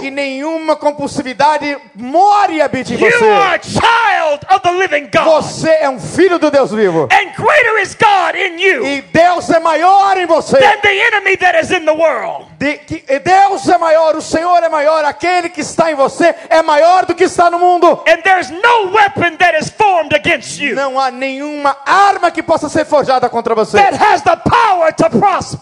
[0.00, 3.24] que nenhuma compulsividade more e habite em você.
[3.24, 5.24] a child of the living God.
[5.42, 7.04] Você é um filho do Deus vivo.
[7.12, 10.58] And greater is God in you E Deus é maior em você.
[12.62, 16.62] De- que Deus é maior, o Senhor é maior, aquele que está em você é
[16.62, 18.04] maior do que está no mundo.
[18.06, 22.68] And there's no weapon that is formed against you Não há nenhuma arma que possa
[22.68, 23.78] ser forjada contra você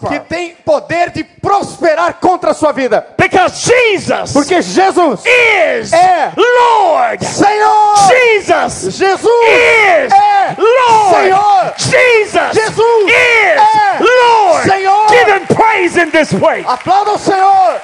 [0.09, 3.05] que tem poder de prosperar contra a sua vida.
[3.17, 6.31] Because Jesus Porque Jesus, is É.
[6.37, 7.25] Lord.
[7.25, 11.15] Senhor, Jesus Jesus is é Lord.
[11.15, 11.73] Senhor.
[11.77, 14.69] Jesus Jesus is é Lord.
[14.69, 15.07] Senhor.
[15.07, 16.65] Give him praise in this place.
[16.67, 17.81] Aplauda o Senhor.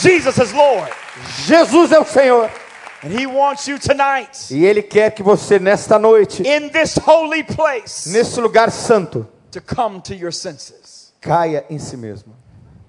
[0.00, 0.92] Jesus is Lord.
[1.46, 2.50] Jesus é o Senhor.
[3.06, 7.44] And he wants you tonight E Ele quer que você, nesta noite, in this holy
[7.44, 12.34] place nesse lugar santo, to come to your senses, caia em si mesmo.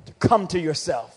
[0.05, 1.11] to come to yourself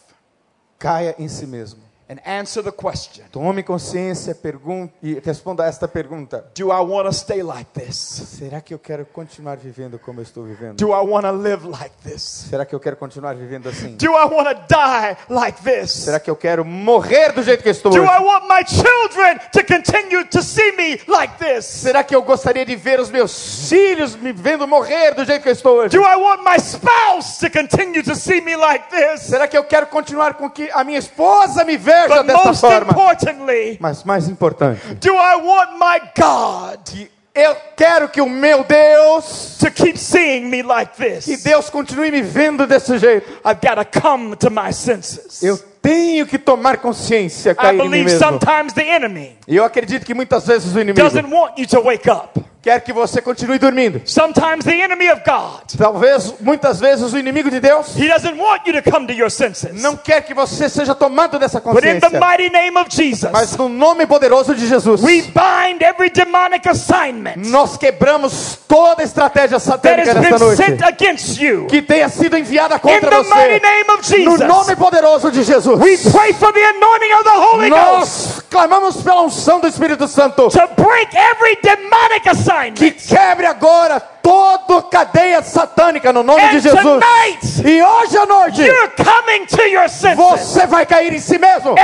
[0.78, 1.80] Caia em si mesmo.
[2.10, 7.06] And answer the question Tome consciência pergunta, e responda a esta pergunta: Do I want
[7.06, 7.96] to stay like this?
[7.96, 10.76] Será que eu quero continuar vivendo como eu estou vivendo?
[10.76, 12.46] Do I want to live like this?
[12.50, 13.94] Será que eu quero continuar vivendo assim?
[13.94, 15.90] Do I want to die like this?
[15.92, 18.10] Será que eu quero morrer do jeito que estou Do hoje?
[18.10, 21.64] I want my children to continue to see me like this?
[21.64, 25.50] Será que eu gostaria de ver os meus filhos me vendo morrer do jeito que
[25.50, 25.96] estou hoje?
[25.96, 29.20] Do I want my spouse to continue to see me like this?
[29.22, 32.60] Será que eu quero continuar com que a minha esposa me veja But dessa most
[32.60, 32.90] forma?
[32.92, 39.56] importantly, Mas mais importante, do I want my God eu quero que o meu Deus,
[39.60, 41.42] to keep seeing me like que this?
[41.44, 43.30] Deus continue me vendo desse jeito.
[43.44, 45.42] I've got to come to my senses.
[45.42, 48.18] Eu tenho que tomar consciência, I cair em mim believe mesmo.
[48.18, 52.10] sometimes the enemy eu acredito que muitas vezes o inimigo doesn't want you to wake
[52.10, 52.38] up.
[52.62, 54.02] Quer que você continue dormindo.
[54.04, 58.66] Sometimes the enemy of God, Talvez, muitas vezes, o inimigo de Deus he doesn't want
[58.66, 59.82] you to come to your senses.
[59.82, 62.20] não quer que você seja tomado dessa But in the consciência.
[62.20, 67.36] mighty name of Jesus, Mas no nome poderoso de Jesus, we bind every demonic assignment
[67.48, 71.66] nós quebramos toda estratégia satânica nesta noite sent against you.
[71.66, 73.60] que tenha sido enviada In contra the mighty você.
[73.60, 74.02] name of No
[74.36, 78.42] Jesus, nome poderoso de Jesus, we pray for the anointing of the Holy Ghost nós
[78.50, 82.28] clamamos pela unção do Espírito Santo to break every demonic
[82.74, 86.82] que quebre agora toda cadeia satânica no nome de And Jesus.
[86.82, 90.16] tonight, E hoje à noite you're coming to your senses.
[90.16, 91.74] você vai cair em si mesmo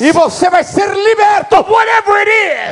[0.00, 1.56] e você vai ser liberto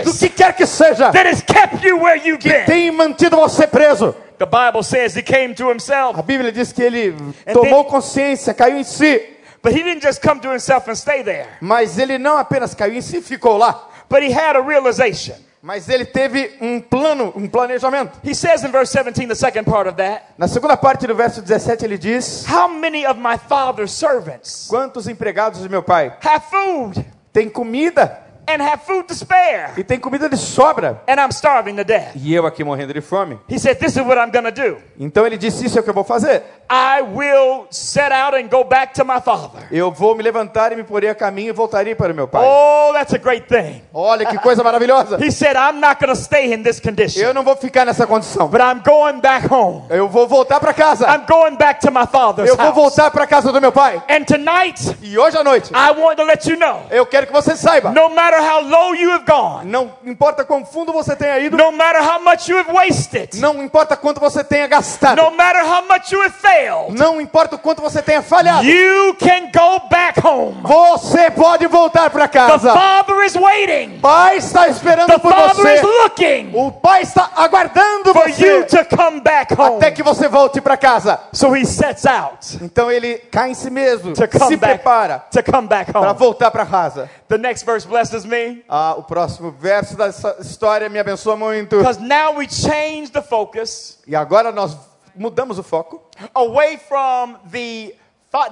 [0.04, 2.64] do que quer que seja that has kept you where you've que been.
[2.64, 4.14] tem mantido você preso.
[4.38, 7.14] The Bible says he came to himself, A Bíblia diz que ele
[7.52, 9.22] tomou consciência, caiu em si,
[9.62, 11.46] but he didn't just come to himself and stay there.
[11.60, 15.34] mas ele não apenas caiu em si, ficou lá, But he had a realization.
[15.64, 18.20] Mas ele teve um plano, um planejamento.
[18.22, 21.40] He says in verse 17, the second part of that, Na segunda parte do verso
[21.40, 26.44] 17 ele diz: How many of my father's servants Quantos empregados de meu pai have
[26.50, 27.02] food
[27.32, 29.70] têm comida and have food to spare?
[29.78, 31.02] e tem comida de sobra?
[31.08, 32.12] And I'm starving to death.
[32.14, 33.40] E eu aqui morrendo de fome.
[33.48, 34.76] He said, This is what I'm going to do.
[35.00, 36.42] Então ele disse: Isso é o que eu vou fazer.
[36.76, 39.62] I will set out and go back to my father.
[39.70, 42.42] Eu vou me levantar e me porei a caminho e voltarei para o meu pai.
[42.44, 43.80] Oh, that's a great thing.
[43.94, 45.16] Olha que coisa maravilhosa.
[45.24, 48.08] He said, I'm not going to stay in this condition, Eu não vou ficar nessa
[48.08, 48.48] condição.
[48.48, 49.84] but I'm going back home.
[49.88, 51.06] Eu vou voltar para casa.
[51.06, 54.02] I'm going back to my father's Eu vou voltar para casa do meu pai.
[54.10, 57.32] And tonight, E hoje à noite, I want to let you know eu quero que
[57.32, 57.90] você saiba.
[57.90, 61.70] no matter how low you have gone, Não importa quão fundo você tenha ido, no
[61.70, 65.82] matter how much you have wasted, não importa quanto você tenha gastado, no matter how
[65.86, 70.20] much you have failed, Não importa o quanto você tenha falhado, you can go back
[70.26, 70.60] home.
[70.62, 72.72] você pode voltar para The casa.
[72.72, 73.98] Father is waiting.
[73.98, 75.86] O pai está esperando The por Father is você.
[76.02, 79.76] looking O pai está aguardando for you você to come back home.
[79.76, 81.20] até que você volte para casa.
[81.32, 85.24] So he sets out Então ele cai em si mesmo, to come se back prepara
[85.30, 86.18] to come back para home.
[86.18, 87.08] voltar para casa.
[87.28, 91.76] The next verse blesses me Ah, o próximo verso dessa história me abençoa muito.
[91.78, 94.76] because now we change the focus E agora nós
[95.16, 96.02] mudamos o foco.
[96.34, 97.94] away from the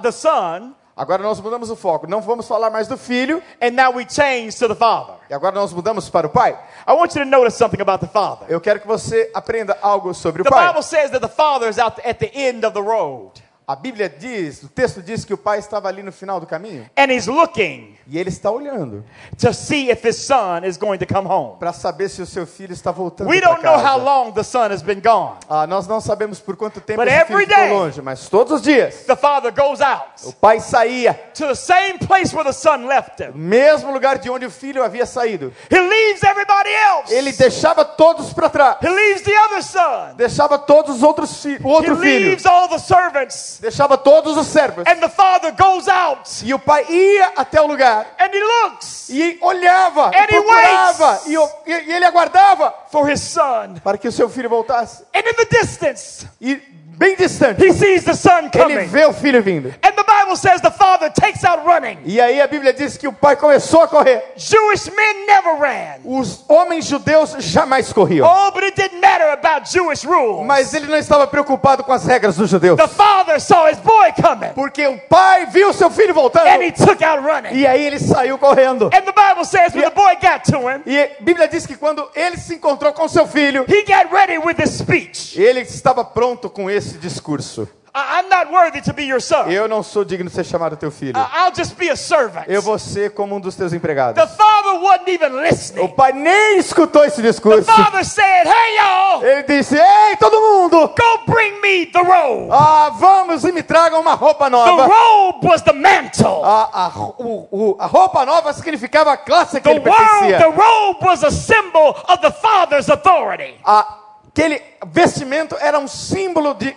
[0.01, 2.05] the son Agora nós mudamos o foco.
[2.05, 3.41] Não vamos falar mais do filho.
[3.59, 5.15] and now we change to the father.
[5.27, 6.55] E agora nós mudamos para o pai.
[6.87, 8.45] I want you to notice something about the father.
[8.47, 10.67] Eu quero que você aprenda algo sobre o The pai.
[10.67, 14.09] Bible says that the father is out at the end of the road A Bíblia
[14.09, 16.85] diz, o texto diz que o pai estava ali no final do caminho.
[16.97, 19.05] and he's looking E ele está olhando
[19.37, 21.55] to see if his son is going to come home.
[21.57, 24.03] para saber se o seu filho está voltando We don't know how casa.
[24.03, 25.37] long the son has been gone.
[25.49, 28.61] Ah, nós não sabemos por quanto tempo But esse filho ficou longe, mas todos os
[28.61, 32.85] dias The father goes o out pai saía, to the same place where the son
[32.85, 33.31] left him.
[33.33, 35.53] mesmo lugar de onde o filho havia saído.
[35.71, 37.13] He leaves everybody else.
[37.13, 40.15] Ele deixava todos para trás, He leaves the other son.
[40.17, 43.52] deixava todos os outros filhos, o He outro filho, leaves all the servants.
[43.61, 44.85] Deixava todos os servos.
[44.87, 49.09] And the father goes out E o pai ia até o lugar and he looks
[49.09, 51.25] e olhava, e And he procurava waits.
[51.27, 53.75] e, o- e- e ele aguardava for his son.
[53.83, 55.03] para que o seu filho voltasse.
[55.13, 56.61] And in the distance, E
[56.97, 58.85] bem distante, he sees the son ele coming.
[58.87, 59.67] vê o filho vindo.
[59.83, 61.97] And the Bible says the father takes out running.
[62.05, 64.23] E aí a Bíblia diz que o pai começou a correr.
[64.35, 65.99] Jewish men never ran.
[66.05, 68.27] Os homens judeus jamais corriam.
[68.27, 70.45] Oh, but it didn't matter about Jewish rules.
[70.45, 72.77] Mas ele não estava preocupado com as regras dos judeus.
[72.77, 76.47] The father saw his boy coming Porque o pai viu seu filho voltando.
[76.47, 77.53] and he took out running.
[77.57, 78.85] E aí ele saiu correndo.
[78.93, 81.75] And the Bible says when the boy got to him, E a Bíblia diz que
[81.75, 85.39] quando ele se encontrou com seu filho, he got ready with his speech.
[85.41, 87.67] ele estava pronto com esse discurso.
[87.95, 89.51] I- I'm not worthy to be your son.
[89.51, 91.13] Eu não sou digno de ser chamado teu filho.
[91.15, 92.45] I'll just be a servant.
[92.47, 94.15] Eu vou ser como um dos teus empregados.
[94.19, 95.87] The father wasn't even O listening.
[95.89, 97.71] pai nem escutou esse The discurso.
[97.71, 100.87] father said, Hey, y'all, Ele disse: Ei, todo mundo!
[100.87, 102.49] go bring me the robe.
[102.51, 104.87] Ah, vamos e me tragam uma roupa The nova.
[104.87, 106.43] robe was the mantle.
[106.43, 110.37] A, a, o- o- a roupa nova significava a classe que The ele world, pertencia.
[110.39, 113.53] the robe was a symbol of the father's authority.
[113.63, 113.99] A-
[114.35, 116.75] Aquele vestimento era um símbolo de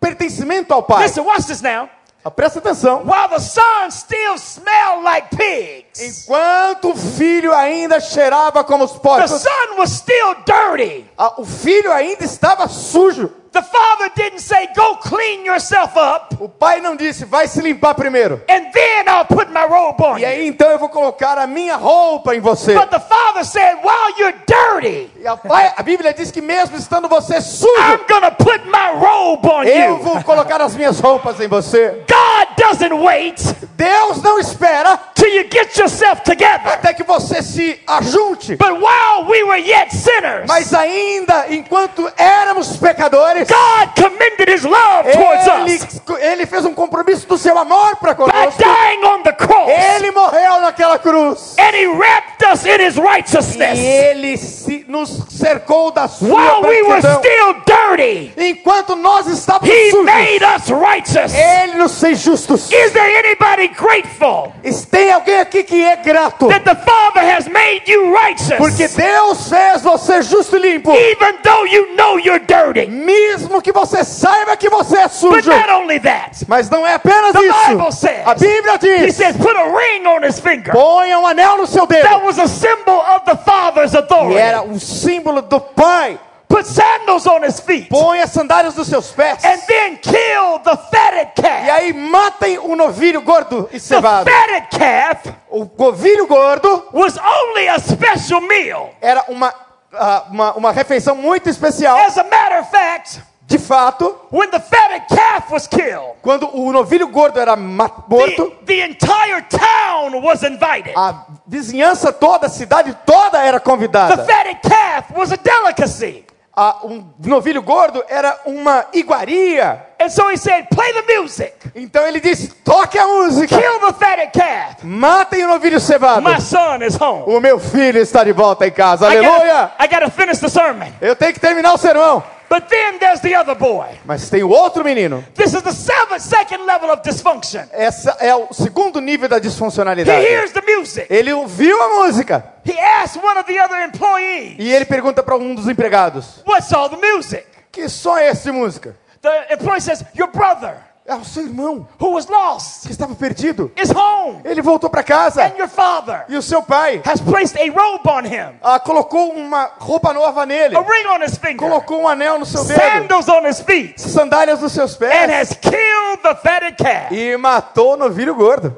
[0.00, 1.02] pertencimento ao pai.
[1.04, 1.88] Listen, watch this now.
[2.24, 3.00] Ah, Presta atenção.
[3.04, 9.00] While the son still smelled like pigs, Enquanto o filho ainda cheirava como os the
[9.00, 11.04] porcos, son was still dirty.
[11.18, 13.32] ah, o filho ainda estava sujo.
[13.52, 17.94] The father didn't say, Go clean yourself up, O pai não disse, vai se limpar
[17.94, 18.40] primeiro.
[18.48, 21.76] and then I'll put my robe on E aí então eu vou colocar a minha
[21.76, 22.72] roupa em você.
[22.74, 26.76] But the father said, While you're dirty, E a, pai- a Bíblia diz que mesmo
[26.78, 29.98] estando você sujo, I'm to put my robe on eu you.
[29.98, 32.04] vou colocar as minhas roupas em você.
[32.08, 33.38] God doesn't wait
[33.76, 36.72] Deus não espera till you get yourself together.
[36.72, 38.56] até que você se ajunte.
[38.56, 45.10] But while we were yet sinners, Mas ainda, enquanto éramos pecadores, God commended his love
[45.12, 48.62] towards ele, us ele fez um compromisso do seu amor para by conosco.
[48.62, 49.70] dying on the cross.
[49.70, 51.56] Ele morreu naquela cruz.
[51.58, 53.78] And he wrapped us in his E righteousness.
[53.78, 59.90] ele se, nos cercou da sua While we were still dirty, Enquanto nós estávamos he
[59.90, 61.32] sujos, made us righteous.
[61.34, 62.70] ele nos fez justos.
[62.72, 64.52] Is there anybody grateful
[64.90, 66.48] Tem alguém aqui que é grato?
[66.48, 68.12] that the Father has made you
[68.58, 68.94] Porque righteous?
[68.96, 70.92] Deus fez você justo e limpo.
[70.92, 72.86] Even though you know you're dirty.
[72.86, 73.31] Mesmo
[73.62, 75.50] que você saiba que você é But sujo.
[75.50, 78.00] not only that, Mas não é apenas the Bible isso.
[78.00, 80.72] says, A Bíblia he diz: says, put a ring on his finger.
[80.72, 82.02] ponha um anel no seu dedo.
[82.08, 84.36] That was a symbol of the Father's E authority.
[84.38, 86.18] era um símbolo do Pai.
[86.48, 87.88] Put sandals on his feet.
[87.88, 89.42] Ponha sandálias nos seus pés.
[89.42, 91.70] And then kill the fatted E calf.
[91.70, 94.30] aí matem o novilho gordo e The cevado.
[94.30, 98.90] fatted calf O novilho gordo was only a special meal.
[99.00, 99.50] era uma,
[99.94, 101.96] ah, uma, uma refeição muito especial.
[101.98, 106.72] As a matter of fact, De fato, when the fatted calf was killed, quando o
[106.72, 110.94] novilho gordo era morto, the, the entire town was invited.
[110.96, 114.24] a vizinhança toda, a cidade toda era The convidada.
[114.24, 116.24] fatted calf was a delicacy.
[116.54, 119.86] Ah, um novilho gordo era uma iguaria.
[119.98, 123.92] And so he said, Play the music, Então ele disse: toque a música, kill the
[123.94, 124.76] fatted calf.
[124.84, 126.20] matem o novilho cevado.
[126.20, 127.24] My son is home.
[127.26, 129.06] O meu filho está de volta em casa.
[129.06, 129.70] I Aleluia!
[129.78, 130.88] gotta, I gotta finish the sermon.
[131.00, 132.22] Eu tenho que terminar o sermão.
[132.52, 133.86] But then there's the other boy.
[134.04, 135.24] Mas tem o outro menino.
[135.34, 135.72] This is the
[136.18, 137.62] second level of dysfunction.
[137.72, 140.22] Essa é o segundo nível da He disfuncionalidade.
[140.22, 141.06] hears the music.
[141.08, 145.34] Ele ouviu a música He asks one of the other employees, e ele pergunta para
[145.34, 147.46] um dos empregados: What's all the music?
[147.72, 148.94] Que som é esse de música?
[149.22, 153.72] the employee says, Your brother, É o seu irmão who was lost, que estava perdido.
[153.76, 154.40] is home.
[154.44, 155.42] Ele voltou para casa.
[155.44, 159.32] And your father E o seu pai has placed a robe on him, ah, colocou
[159.32, 160.76] uma roupa nova nele.
[160.76, 162.78] a ring on his finger, Colocou um anel no seu dedo.
[162.78, 165.30] sandals on his feet, Sandálias nos seus and pés.
[165.30, 167.10] has killed the fatted calf.
[167.12, 168.76] E matou o novilho gordo.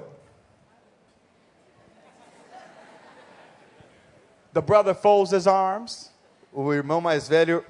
[4.54, 6.10] The brother folds his arms,
[6.52, 7.64] O irmão mais velho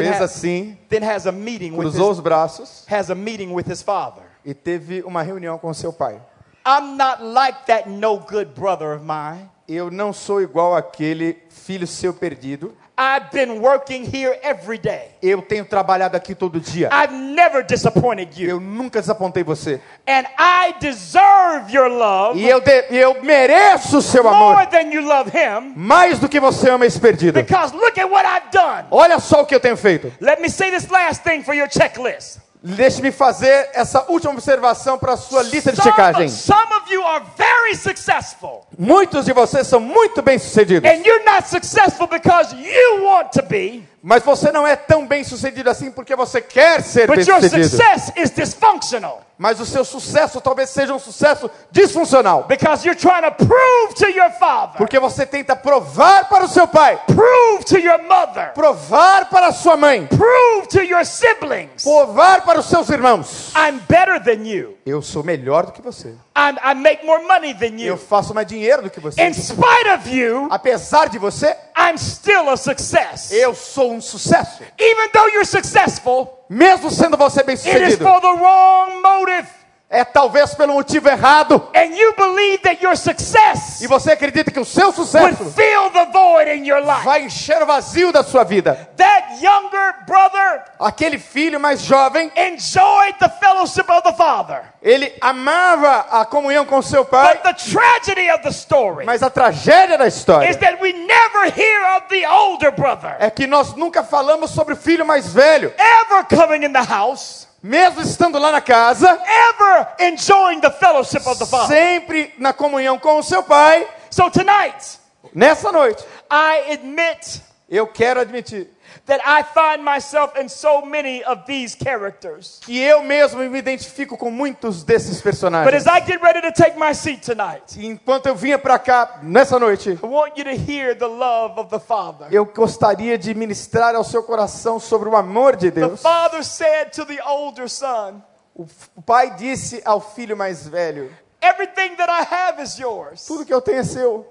[0.00, 3.70] fez assim, then has a meeting with cruzou his, os braços has a meeting with
[3.70, 4.22] his father.
[4.44, 6.20] e teve uma reunião com seu pai.
[6.66, 9.48] I'm not like that no good brother of mine.
[9.68, 12.76] Eu não sou igual aquele filho seu perdido.
[13.02, 15.08] I've been working here every day.
[15.20, 16.88] Eu tenho trabalhado aqui todo dia.
[16.92, 18.48] I've never disappointed you.
[18.50, 19.80] Eu nunca desapontei você.
[20.06, 24.92] And I deserve your love E eu, de- eu mereço o seu more amor than
[24.92, 27.34] you love him mais do que você ama esse perdido.
[27.34, 28.86] because look at what I've done.
[28.90, 30.12] Olha só o que eu tenho feito.
[30.20, 32.38] Let me say this last thing for your checklist.
[32.64, 36.28] Deixe-me fazer essa última observação para a sua lista de checagem.
[36.28, 41.48] some of you are very successful, Muitos de vocês são muito bem-sucedidos, and you're not
[41.48, 46.40] successful because you want to be, mas você não é tão bem-sucedido assim porque você
[46.40, 47.68] quer ser but your bem-sucedido.
[47.68, 53.22] success is dysfunctional Mas o seu sucesso talvez seja um sucesso disfuncional, because you're trying
[53.22, 57.78] to prove to your father, porque você tenta provar para o seu pai, prove to
[57.78, 62.88] your mother, provar para a sua mãe, prove to your siblings, provar para os seus
[62.88, 63.52] irmãos.
[63.56, 64.76] I'm better than you.
[64.86, 66.14] Eu sou melhor do que você.
[66.34, 67.96] I make more money than Eu you.
[67.96, 69.22] faço mais dinheiro do que você.
[69.22, 73.30] In spite of you, Apesar de você, I'm still a success.
[73.32, 74.62] eu sou um sucesso.
[74.78, 78.04] Even though you're successful, Mesmo sendo você it is bem-sucedido.
[78.04, 79.48] for the wrong motive.
[79.94, 81.68] É talvez pelo motivo errado.
[81.76, 86.06] And you believe that your success E você acredita que o seu sucesso fill the
[86.06, 87.04] void in your life.
[87.04, 88.88] vai encher o vazio da sua vida.
[88.96, 94.62] That younger brother Aquele filho mais jovem, enjoyed the fellowship of the Father.
[94.82, 99.28] ele amava a comunhão com seu pai, But the tragedy of the story mas a
[99.28, 103.74] tragédia da is história that we never hear of the older brother é que nós
[103.74, 108.50] nunca falamos sobre o filho mais velho, ever coming in the house, mesmo estando lá
[108.50, 111.68] na casa, ever enjoying the fellowship of the Father.
[111.68, 113.86] sempre na comunhão com o seu pai.
[114.10, 115.00] So tonight,
[115.34, 117.40] Nessa noite, I admit
[117.70, 118.68] eu quero admitir
[119.06, 122.60] that I find myself in so many of these characters.
[122.62, 125.74] que eu mesmo me identifico com muitos desses But personagens.
[125.74, 129.58] as I get ready to take my seat tonight, Enquanto eu vinha para cá nessa
[129.58, 132.28] noite, I want you to hear the love of the Father.
[132.30, 136.02] eu gostaria de ministrar ao seu coração sobre o amor de The Deus.
[136.02, 138.22] Father said to the older son,
[138.54, 138.66] o
[139.02, 143.24] pai disse ao filho mais velho: Everything that I have is yours.
[143.26, 144.26] Tudo que eu tenho é seu.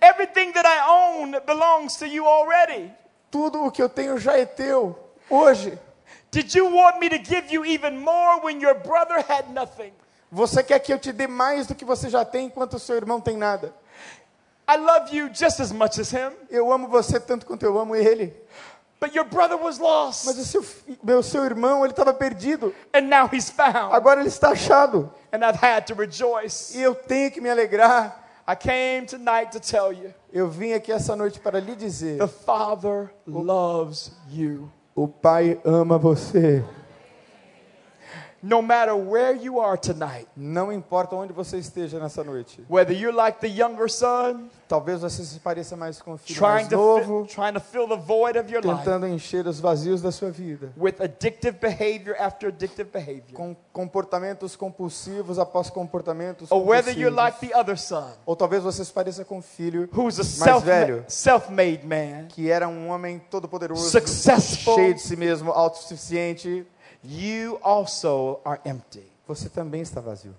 [0.00, 2.92] Everything that I own belongs to you already.
[3.30, 4.98] Tudo o que eu tenho já é teu.
[5.28, 5.78] Hoje.
[6.30, 9.92] Did you want me to give you even more when your brother had nothing?
[10.30, 12.96] Você quer que eu te dê mais do que você já tem enquanto o seu
[12.96, 13.74] irmão tem nada?
[14.68, 17.96] I love you just as much as him, Eu amo você tanto quanto eu amo
[17.96, 18.32] ele.
[19.00, 20.64] but your brother was lost, Mas o seu,
[21.02, 22.72] meu, seu irmão, ele estava perdido.
[22.94, 25.12] and now he's found, Agora ele está achado.
[25.32, 26.76] and I've had to rejoice.
[26.78, 28.24] E eu tenho que me alegrar.
[28.46, 32.26] I came tonight to tell you Eu vim aqui essa noite para lhe dizer: the
[32.28, 34.70] Father loves you.
[34.94, 36.64] O pai ama você.
[38.42, 42.64] No matter where you are tonight, Não importa onde você esteja nessa noite.
[42.70, 46.48] whether you're like the younger son, Talvez você se pareça mais com o filho trying
[46.52, 49.58] mais to, novo, fi- trying to fill the void of your life tentando encher os
[49.60, 50.72] vazios da sua vida.
[50.78, 57.46] with addictive behavior after addictive behavior, Com comportamentos compulsivos após comportamentos or whether you're like
[57.46, 60.64] the other son, Ou talvez você se pareça com o filho who's a mais self
[60.64, 64.76] velho, self-made man, que era um homem todo-poderoso, Successful.
[64.76, 66.66] cheio de si mesmo, autossuficiente.
[67.04, 69.04] You also are empty.
[69.26, 70.34] Você também está vazio.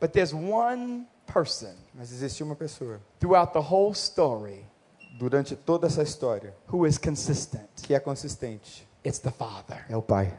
[0.00, 4.64] But there's one person Mas existe uma pessoa, throughout the whole story
[5.18, 7.68] durante toda essa história, who is consistent.
[7.82, 8.86] que é consistente.
[9.04, 9.86] It's the Father.
[9.88, 10.32] É o pai.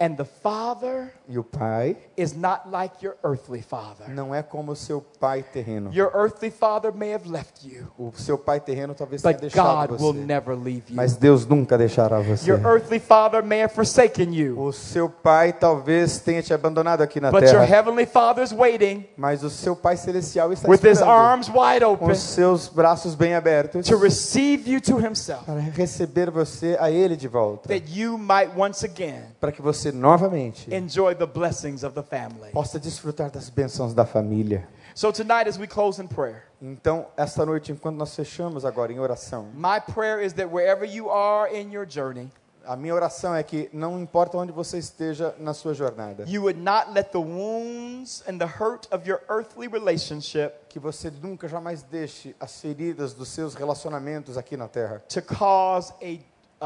[0.00, 4.08] And the Father E o pai is not like your earthly father.
[4.08, 5.90] não é como o seu pai terreno.
[5.92, 9.88] Your earthly father may have left you, O seu pai terreno talvez tenha but deixado
[9.90, 10.24] God will você.
[10.24, 10.96] never leave you.
[10.96, 12.48] Mas Deus nunca deixará você.
[12.50, 17.20] Your earthly father may have forsaken you, O seu pai talvez tenha te abandonado aqui
[17.20, 17.64] na but your terra.
[17.66, 21.92] heavenly father's waiting Mas o seu pai celestial está with his esperando arms wide com
[21.92, 26.90] open os seus braços bem abertos to receive you to himself, para receber você a
[26.90, 27.68] ele de volta.
[27.68, 32.50] that you might once again Para que você novamente enjoy the blessings of the family.
[32.52, 34.66] possa desfrutar das bênçãos da família.
[34.94, 38.98] So tonight, as we close in prayer, Então, esta noite, enquanto nós fechamos agora em
[38.98, 42.30] oração, my prayer is that wherever you are in your journey,
[42.66, 46.60] A minha oração é que não importa onde você esteja na sua jornada, you would
[46.60, 51.82] not let the wounds and the hurt of your earthly relationship que você nunca jamais
[51.82, 56.18] deixe as feridas dos seus relacionamentos aqui na terra to cause a,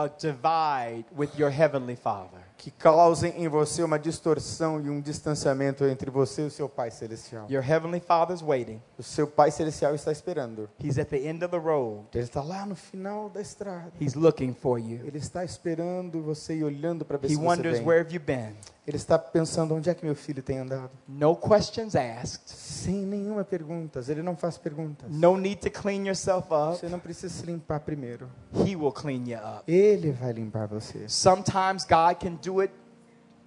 [0.04, 2.40] a divide with your heavenly Father.
[2.62, 6.93] Que causem em você uma distorção e um distanciamento entre você e o seu Pai
[6.93, 7.48] celestial.
[7.51, 8.80] Your heavenly Father's waiting.
[8.97, 10.70] O seu Pai celestial está esperando.
[10.78, 12.06] He's at the end of the road.
[12.14, 13.90] Ele está lá no final da estrada.
[14.01, 15.05] He's looking for you.
[15.05, 17.86] Ele está esperando você e olhando para ver He se você wonders vem.
[17.89, 18.55] where have you been?
[18.84, 20.90] Ele está pensando onde é que meu filho tem andado.
[21.06, 22.50] No questions asked.
[22.50, 24.00] Sem nenhuma pergunta.
[24.09, 25.09] Ele não faz perguntas.
[25.09, 26.78] No need to clean yourself up.
[26.78, 28.28] Você não precisa se limpar primeiro.
[28.52, 29.62] He will clean you up.
[29.70, 31.09] Ele vai limpar você.
[31.09, 32.74] Sometimes God can do it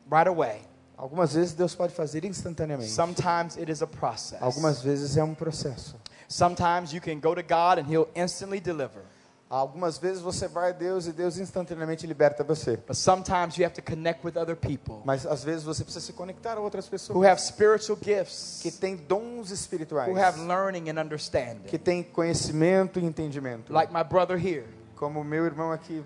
[0.09, 0.61] right away.
[0.97, 2.91] Algumas vezes Deus pode fazer instantaneamente.
[2.91, 4.41] Sometimes it is a process.
[4.41, 5.97] Algumas vezes é um processo.
[6.29, 9.01] Sometimes you can go to God and He'll instantly deliver.
[9.47, 12.77] Algumas vezes você vai a Deus e Deus instantaneamente liberta você.
[12.77, 16.13] But sometimes you have to connect with other people Mas às vezes você precisa se
[16.13, 20.89] conectar a outras who pessoas have spiritual gifts, que têm dons espirituais, who have learning
[20.89, 21.77] and que understanding.
[21.77, 23.71] têm conhecimento e entendimento.
[23.71, 24.65] Like my brother here,
[24.95, 26.03] Como meu irmão aqui,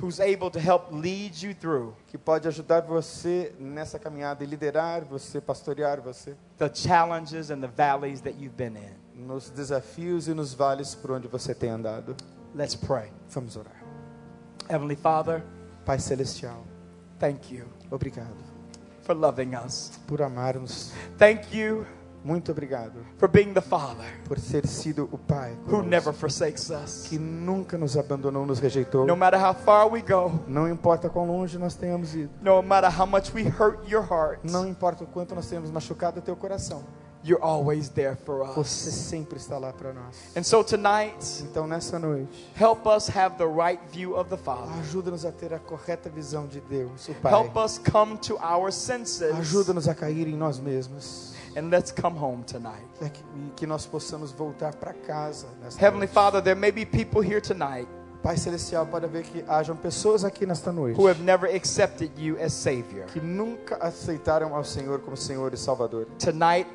[0.00, 5.04] who's able to help lead you through que pode ajudar você nessa caminhada e liderar
[5.04, 9.26] você, pastorear você the challenges and the valleys that you've been in.
[9.26, 12.14] nos desafios e nos vales por onde você tem andado.
[12.56, 13.10] Let's pray.
[13.30, 13.74] Vamos orar.
[14.68, 15.42] Heavenly Father,
[15.84, 16.64] Pai celestial,
[17.20, 18.34] thank you obrigado
[19.02, 19.92] for loving us.
[20.08, 20.92] por amar-nos.
[21.18, 21.86] Thank you
[22.24, 26.70] Muito obrigado for being the Father por ter sido o Pai who conosco, never forsakes
[26.70, 27.06] us.
[27.08, 29.06] que nunca nos abandonou, nos rejeitou.
[29.06, 32.30] No matter how far we go, Não importa quão longe nós tenhamos ido.
[32.42, 36.20] no matter how much we hurt your heart, Não importa o quanto nós tenhamos machucado
[36.20, 36.82] teu coração.
[37.26, 38.94] You're always there for Você us.
[38.94, 40.16] sempre está lá para nós.
[40.36, 44.72] And so tonight, Então nessa noite, help us have the right view of the Father.
[44.80, 47.32] ajuda-nos a ter a correta visão de Deus, o Pai.
[47.32, 51.34] Help us come to our senses Ajuda-nos a cair em nós mesmos.
[51.56, 52.86] and let's come home tonight.
[53.00, 55.46] É que, e que nós possamos voltar para casa
[55.80, 56.12] Heavenly noite.
[56.12, 57.88] Father, there may be people here tonight
[58.22, 62.36] Pai Celestial, pode ver que hajam pessoas aqui nesta noite who have never accepted you
[62.42, 63.06] as Savior.
[63.06, 66.06] que nunca aceitaram ao Senhor como Senhor e Salvador.
[66.18, 66.68] Tonight,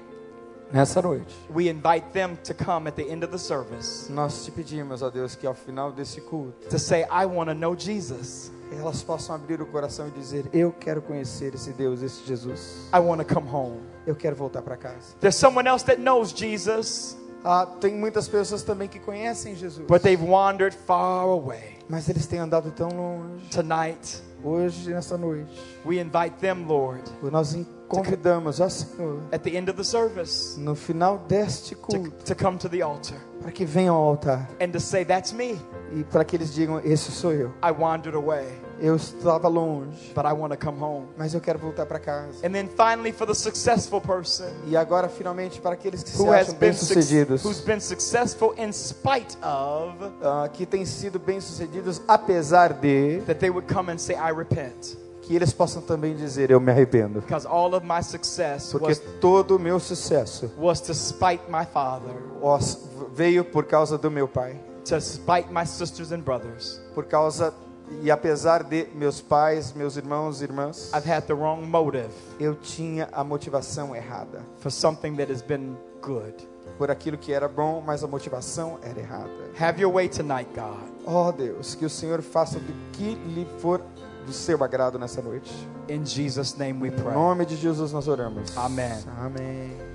[0.74, 4.52] Nessa noite, we invite them to come at the end of the service nós te
[4.52, 8.52] pedimos, ó Deus, que ao final desse culto, to say, I want to know Jesus.
[8.72, 12.88] elas possam abrir o coração e dizer: Eu quero conhecer esse Deus, esse Jesus.
[12.94, 13.82] I want to come home.
[14.08, 15.14] Eu quero voltar para casa.
[15.20, 20.02] There's someone else that knows Jesus, Ah, tem muitas pessoas também que conhecem Jesus, but
[20.04, 21.80] they've wandered far away.
[21.90, 23.50] mas eles têm andado tão longe.
[23.50, 25.52] Tonight, Hoje, nessa noite,
[25.86, 27.54] we invite them, Lord, nós
[27.98, 32.36] convidamos, ó Senhor, at the end of the service no final deste to, culto, to
[32.36, 35.60] come to the altar para que venham ao altar and to say, That's me.
[35.94, 37.50] e para que eles digam: Esse sou eu.
[37.64, 38.46] I wandered away,
[38.80, 41.08] Eu estava longe, but I want to come home.
[41.18, 42.46] mas eu quero voltar para casa.
[42.46, 46.56] And then finally, for the successful person E agora, finalmente, para aqueles que se acham
[46.56, 53.40] bem-sucedidos, who's been successful in spite of, ah, que têm sido bem-sucedidos apesar de, that
[53.40, 54.98] they would come and say, I repent.
[55.22, 57.22] Que eles possam também dizer: Eu me arrependo.
[57.22, 61.66] Because all of my success Porque was, todo o meu sucesso was to spite my
[61.66, 62.78] father, os-
[63.14, 64.60] veio por causa do meu pai.
[64.86, 66.82] to spite my sisters and brothers.
[66.96, 67.54] Por causa
[68.02, 72.56] e apesar de meus pais, meus irmãos e irmãs, I've had the wrong motive eu
[72.56, 74.42] tinha a motivação errada.
[74.58, 76.34] for something that has been good.
[76.78, 79.30] Por aquilo que era bom, mas a motivação era errada.
[79.60, 80.80] Have your way tonight, God.
[81.06, 83.82] Oh Deus, que o Senhor faça do que lhe for
[84.26, 85.52] do seu agrado nessa noite.
[85.90, 87.14] In Jesus' name we Em pray.
[87.14, 88.56] nome de Jesus nós oramos.
[88.58, 89.04] Amém.
[89.20, 89.91] Amém.